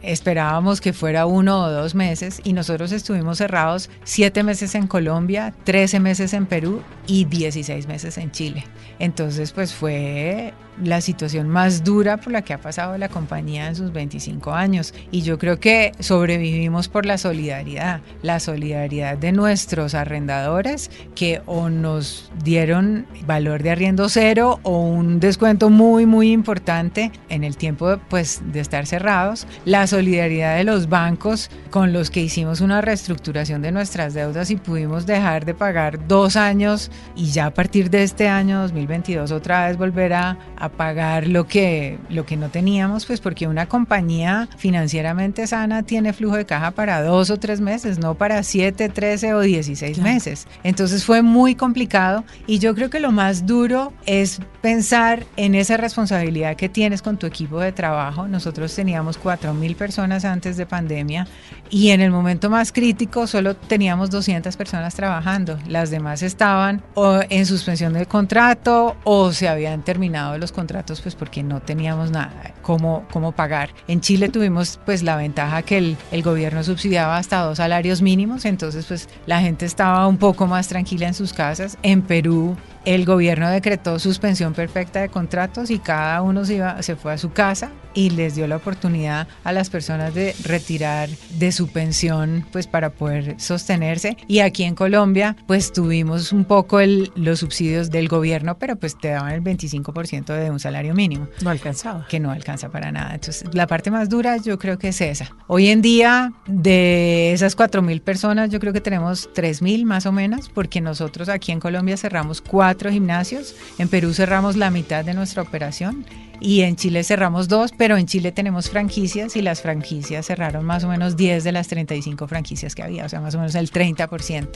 Esperábamos 0.02 0.80
que 0.80 0.92
fuera 0.92 1.26
uno 1.26 1.62
o 1.62 1.70
dos 1.70 1.94
meses 1.94 2.40
y 2.44 2.52
nosotros 2.52 2.92
estuvimos 2.92 3.38
cerrados 3.38 3.90
siete 4.04 4.42
meses 4.42 4.74
en 4.74 4.86
Colombia, 4.86 5.54
13 5.64 6.00
meses 6.00 6.32
en 6.32 6.46
Perú 6.46 6.82
y 7.06 7.24
16 7.24 7.86
meses 7.86 8.18
en 8.18 8.30
Chile. 8.30 8.64
Entonces, 8.98 9.52
pues 9.52 9.74
fue 9.74 10.52
la 10.82 11.00
situación 11.00 11.48
más 11.48 11.82
dura 11.82 12.18
por 12.18 12.32
la 12.32 12.42
que 12.42 12.52
ha 12.52 12.60
pasado 12.60 12.96
la 12.98 13.08
compañía 13.08 13.66
en 13.68 13.74
sus 13.74 13.92
25 13.92 14.52
años. 14.52 14.94
Y 15.10 15.22
yo 15.22 15.38
creo 15.38 15.58
que 15.58 15.92
sobrevivimos 15.98 16.88
por 16.88 17.04
la 17.04 17.18
solidaridad, 17.18 18.00
la 18.22 18.40
solidaridad 18.40 19.18
de 19.18 19.32
nuestros 19.32 19.94
arrendadores 19.94 20.90
que 21.14 21.42
o 21.46 21.68
nos 21.68 22.30
dieron 22.44 23.06
valor 23.26 23.62
de 23.62 23.70
arriendo 23.70 24.08
cero 24.08 24.60
o 24.62 24.80
un 24.82 25.20
descuento 25.20 25.70
muy, 25.70 26.06
muy 26.06 26.30
importante 26.30 27.10
en 27.28 27.44
el 27.44 27.56
tiempo 27.56 27.98
pues, 28.08 28.40
de 28.52 28.60
estar 28.60 28.86
cerrados, 28.86 29.46
la 29.64 29.86
solidaridad 29.88 30.56
de 30.56 30.62
los 30.64 30.88
bancos 30.88 31.50
con 31.70 31.92
los 31.92 32.10
que 32.10 32.20
hicimos 32.20 32.60
una 32.60 32.80
reestructuración 32.80 33.60
de 33.60 33.72
nuestras 33.72 34.14
deudas 34.14 34.52
y 34.52 34.56
pudimos 34.56 35.04
dejar 35.04 35.44
de 35.44 35.54
pagar 35.54 36.06
dos 36.06 36.36
años 36.36 36.92
y 37.16 37.32
ya 37.32 37.46
a 37.46 37.54
partir 37.54 37.90
de 37.90 38.04
este 38.04 38.28
año 38.28 38.60
2022 38.62 39.32
otra 39.32 39.66
vez 39.66 39.76
volver 39.76 40.12
a 40.12 40.38
pagar 40.76 41.26
lo 41.26 41.48
que, 41.48 41.98
lo 42.08 42.24
que 42.24 42.36
no 42.36 42.50
teníamos, 42.50 43.06
pues 43.06 43.20
porque 43.20 43.46
una 43.46 43.66
compañía 43.66 44.48
financieramente 44.56 45.46
sana 45.46 45.82
tiene 45.82 46.12
flujo 46.12 46.36
de 46.36 46.46
caja 46.46 46.70
para 46.70 47.02
dos 47.02 47.30
o 47.30 47.38
tres 47.38 47.60
meses, 47.60 47.98
no 47.98 48.14
para 48.14 48.42
siete, 48.42 48.88
trece 48.88 49.34
o 49.34 49.40
dieciséis 49.40 49.98
meses. 49.98 50.46
Entonces 50.62 51.04
fue 51.04 51.22
muy 51.22 51.54
complicado 51.54 52.24
y 52.46 52.58
yo 52.58 52.74
creo 52.74 52.90
que 52.90 53.00
lo 53.00 53.12
más 53.12 53.46
duro 53.46 53.92
es 54.06 54.40
pensar 54.60 55.24
en 55.36 55.54
esa 55.54 55.76
responsabilidad 55.76 56.56
que 56.56 56.68
tienes 56.68 57.02
con 57.02 57.16
tu 57.16 57.26
equipo 57.26 57.60
de 57.60 57.72
trabajo. 57.72 58.28
Nosotros 58.28 58.74
teníamos 58.74 59.18
cuatro 59.18 59.54
mil 59.54 59.76
personas 59.78 60.26
antes 60.26 60.58
de 60.58 60.66
pandemia 60.66 61.26
y 61.70 61.90
en 61.90 62.02
el 62.02 62.10
momento 62.10 62.50
más 62.50 62.72
crítico 62.72 63.26
solo 63.26 63.56
teníamos 63.56 64.10
200 64.10 64.54
personas 64.56 64.94
trabajando. 64.94 65.58
Las 65.66 65.90
demás 65.90 66.22
estaban 66.22 66.82
o 66.94 67.20
en 67.28 67.46
suspensión 67.46 67.94
del 67.94 68.06
contrato 68.06 68.96
o 69.04 69.32
se 69.32 69.48
habían 69.48 69.82
terminado 69.82 70.36
los 70.36 70.52
contratos 70.52 71.00
pues 71.00 71.14
porque 71.14 71.42
no 71.42 71.60
teníamos 71.60 72.10
nada 72.10 72.54
cómo, 72.62 73.06
cómo 73.10 73.32
pagar. 73.32 73.70
En 73.86 74.00
Chile 74.00 74.28
tuvimos 74.28 74.78
pues 74.84 75.02
la 75.02 75.16
ventaja 75.16 75.62
que 75.62 75.78
el, 75.78 75.96
el 76.12 76.22
gobierno 76.22 76.62
subsidiaba 76.62 77.16
hasta 77.16 77.40
dos 77.40 77.56
salarios 77.56 78.02
mínimos, 78.02 78.44
entonces 78.44 78.84
pues 78.86 79.08
la 79.26 79.40
gente 79.40 79.64
estaba 79.64 80.06
un 80.06 80.18
poco 80.18 80.46
más 80.46 80.68
tranquila 80.68 81.06
en 81.06 81.14
sus 81.14 81.32
casas. 81.32 81.78
En 81.82 82.02
Perú 82.02 82.56
el 82.88 83.04
gobierno 83.04 83.50
decretó 83.50 83.98
suspensión 83.98 84.54
perfecta 84.54 85.02
de 85.02 85.10
contratos 85.10 85.70
y 85.70 85.78
cada 85.78 86.22
uno 86.22 86.46
se, 86.46 86.54
iba, 86.54 86.82
se 86.82 86.96
fue 86.96 87.12
a 87.12 87.18
su 87.18 87.32
casa 87.32 87.70
y 87.92 88.08
les 88.10 88.34
dio 88.34 88.46
la 88.46 88.56
oportunidad 88.56 89.28
a 89.44 89.52
las 89.52 89.68
personas 89.68 90.14
de 90.14 90.34
retirar 90.42 91.10
de 91.38 91.52
su 91.52 91.68
pensión 91.68 92.46
pues 92.50 92.66
para 92.66 92.88
poder 92.88 93.38
sostenerse 93.38 94.16
y 94.26 94.38
aquí 94.38 94.64
en 94.64 94.74
Colombia 94.74 95.36
pues 95.46 95.70
tuvimos 95.70 96.32
un 96.32 96.46
poco 96.46 96.80
el, 96.80 97.12
los 97.14 97.40
subsidios 97.40 97.90
del 97.90 98.08
gobierno 98.08 98.58
pero 98.58 98.76
pues 98.76 98.96
te 98.96 99.08
daban 99.08 99.32
el 99.32 99.42
25% 99.42 100.24
de 100.24 100.50
un 100.50 100.58
salario 100.58 100.94
mínimo. 100.94 101.28
No 101.42 101.50
alcanzaba. 101.50 102.06
Que 102.08 102.20
no 102.20 102.30
alcanza 102.30 102.70
para 102.70 102.90
nada. 102.90 103.14
Entonces 103.14 103.44
la 103.52 103.66
parte 103.66 103.90
más 103.90 104.08
dura 104.08 104.38
yo 104.38 104.58
creo 104.58 104.78
que 104.78 104.88
es 104.88 105.00
esa. 105.02 105.36
Hoy 105.46 105.68
en 105.68 105.82
día 105.82 106.32
de 106.46 107.34
esas 107.34 107.54
4 107.54 107.82
mil 107.82 108.00
personas 108.00 108.48
yo 108.48 108.60
creo 108.60 108.72
que 108.72 108.80
tenemos 108.80 109.28
3 109.34 109.60
mil 109.60 109.84
más 109.84 110.06
o 110.06 110.12
menos 110.12 110.48
porque 110.48 110.80
nosotros 110.80 111.28
aquí 111.28 111.52
en 111.52 111.60
Colombia 111.60 111.98
cerramos 111.98 112.40
cuatro 112.40 112.77
gimnasios, 112.86 113.54
en 113.78 113.88
Perú 113.88 114.14
cerramos 114.14 114.56
la 114.56 114.70
mitad 114.70 115.04
de 115.04 115.14
nuestra 115.14 115.42
operación 115.42 116.06
y 116.40 116.60
en 116.60 116.76
Chile 116.76 117.02
cerramos 117.02 117.48
dos, 117.48 117.72
pero 117.76 117.96
en 117.96 118.06
Chile 118.06 118.32
tenemos 118.32 118.70
franquicias 118.70 119.34
y 119.36 119.42
las 119.42 119.60
franquicias 119.60 120.26
cerraron 120.26 120.64
más 120.64 120.84
o 120.84 120.88
menos 120.88 121.16
10 121.16 121.42
de 121.44 121.52
las 121.52 121.68
35 121.68 122.28
franquicias 122.28 122.74
que 122.74 122.82
había, 122.82 123.04
o 123.04 123.08
sea, 123.08 123.20
más 123.20 123.34
o 123.34 123.38
menos 123.38 123.54
el 123.54 123.70
30%. 123.70 124.48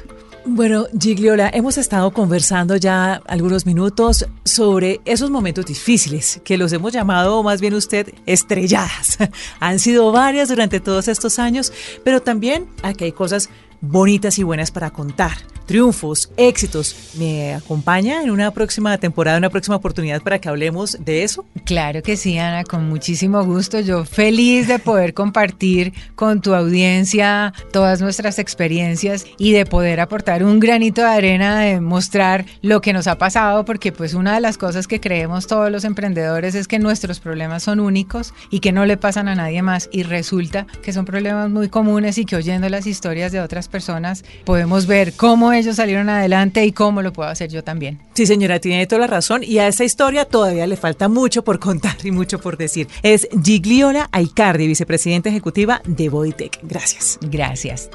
Bueno, 0.45 0.87
Gigliola, 0.99 1.51
hemos 1.53 1.79
estado 1.79 2.13
conversando 2.13 2.77
ya 2.77 3.15
algunos 3.27 3.67
minutos 3.67 4.27
sobre 4.45 5.01
esos 5.05 5.31
momentos 5.31 5.67
difíciles 5.67 6.41
que 6.45 6.57
los 6.57 6.73
hemos 6.73 6.93
llamado, 6.93 7.43
más 7.43 7.61
bien 7.61 7.75
usted, 7.75 8.13
estrelladas. 8.27 9.19
Han 9.61 9.79
sido 9.79 10.13
varias 10.13 10.49
durante 10.49 10.81
todos 10.81 11.09
estos 11.09 11.39
años, 11.39 11.73
pero 12.05 12.23
también 12.23 12.67
aquí 12.83 13.05
hay 13.05 13.13
cosas 13.13 13.51
bonitas 13.81 14.39
y 14.39 14.43
buenas 14.43 14.71
para 14.71 14.91
contar. 14.91 15.52
Triunfos, 15.67 16.31
éxitos. 16.37 17.15
¿Me 17.19 17.55
acompaña 17.55 18.23
en 18.23 18.31
una 18.31 18.51
próxima 18.51 18.97
temporada, 18.99 19.39
una 19.39 19.51
próxima 19.51 19.77
oportunidad 19.77 20.23
para 20.23 20.39
que 20.39 20.49
hablemos 20.49 20.99
de 21.05 21.23
eso? 21.23 21.45
Claro 21.65 22.03
que 22.03 22.17
sí, 22.17 22.39
Ana, 22.39 22.65
con 22.65 22.89
muchísimo 22.89 23.45
gusto. 23.45 23.81
Yo 23.81 24.05
feliz 24.05 24.69
de 24.69 24.79
poder 24.79 25.15
compartir 25.15 25.93
con 26.15 26.41
tu 26.41 26.55
audiencia 26.55 27.53
todas 27.73 28.01
nuestras 28.01 28.39
experiencias 28.39 29.27
y 29.39 29.53
de 29.53 29.67
poder 29.67 30.01
aportar 30.01 30.45
un 30.45 30.61
granito 30.61 31.03
de 31.03 31.09
arena 31.09 31.61
de 31.61 31.81
mostrar 31.81 32.45
lo 32.61 32.81
que 32.81 32.93
nos 32.93 33.07
ha 33.07 33.19
pasado, 33.19 33.65
porque 33.65 33.93
pues 33.93 34.15
una 34.15 34.35
de 34.35 34.41
las 34.41 34.59
cosas 34.59 34.87
que 34.87 35.01
creemos 35.01 35.47
todos 35.47 35.71
los 35.71 35.85
emprendedores 35.85 36.55
es 36.55 36.69
que 36.69 36.79
nuestros 36.79 37.21
problemas 37.21 37.63
son 37.63 37.81
únicos 37.81 38.35
y 38.51 38.61
que 38.61 38.73
no 38.73 38.85
le 38.85 38.97
pasan 38.97 39.29
a 39.29 39.35
nadie 39.35 39.63
más 39.63 39.89
y 39.93 40.03
resulta 40.03 40.67
que 40.83 40.93
son 40.93 41.05
problemas 41.05 41.51
muy 41.51 41.69
comunes 41.69 42.19
y 42.19 42.25
que 42.25 42.37
oyendo 42.37 42.69
las 42.69 42.87
historias 42.87 43.33
de 43.33 43.41
otras 43.41 43.69
personas 43.69 44.25
podemos 44.45 44.87
ver 44.87 45.15
cómo 45.53 45.61
ellos 45.61 45.77
salieron 45.77 46.09
adelante 46.09 46.65
y 46.65 46.73
cómo 46.73 47.03
lo 47.03 47.13
puedo 47.13 47.29
hacer 47.29 47.51
yo 47.51 47.63
también. 47.63 47.99
Sí, 48.15 48.27
señora, 48.27 48.59
tiene 48.59 48.87
toda 48.87 49.03
la 49.03 49.07
razón 49.07 49.43
y 49.45 49.59
a 49.59 49.69
esa 49.69 49.85
historia 49.85 50.25
todavía 50.25 50.67
le 50.67 50.77
falta 50.77 51.09
mucho 51.09 51.45
por 51.45 51.59
contar 51.59 51.97
y 52.05 52.11
mucho 52.11 52.39
por 52.39 52.57
decir. 52.57 52.89
Es 53.03 53.29
Gigliola 53.45 54.09
Aicardi, 54.13 54.67
vicepresidenta 54.67 55.29
ejecutiva 55.29 55.83
de 55.85 56.09
Bodytech. 56.09 56.59
Gracias. 56.63 57.19
Gracias. 57.21 57.91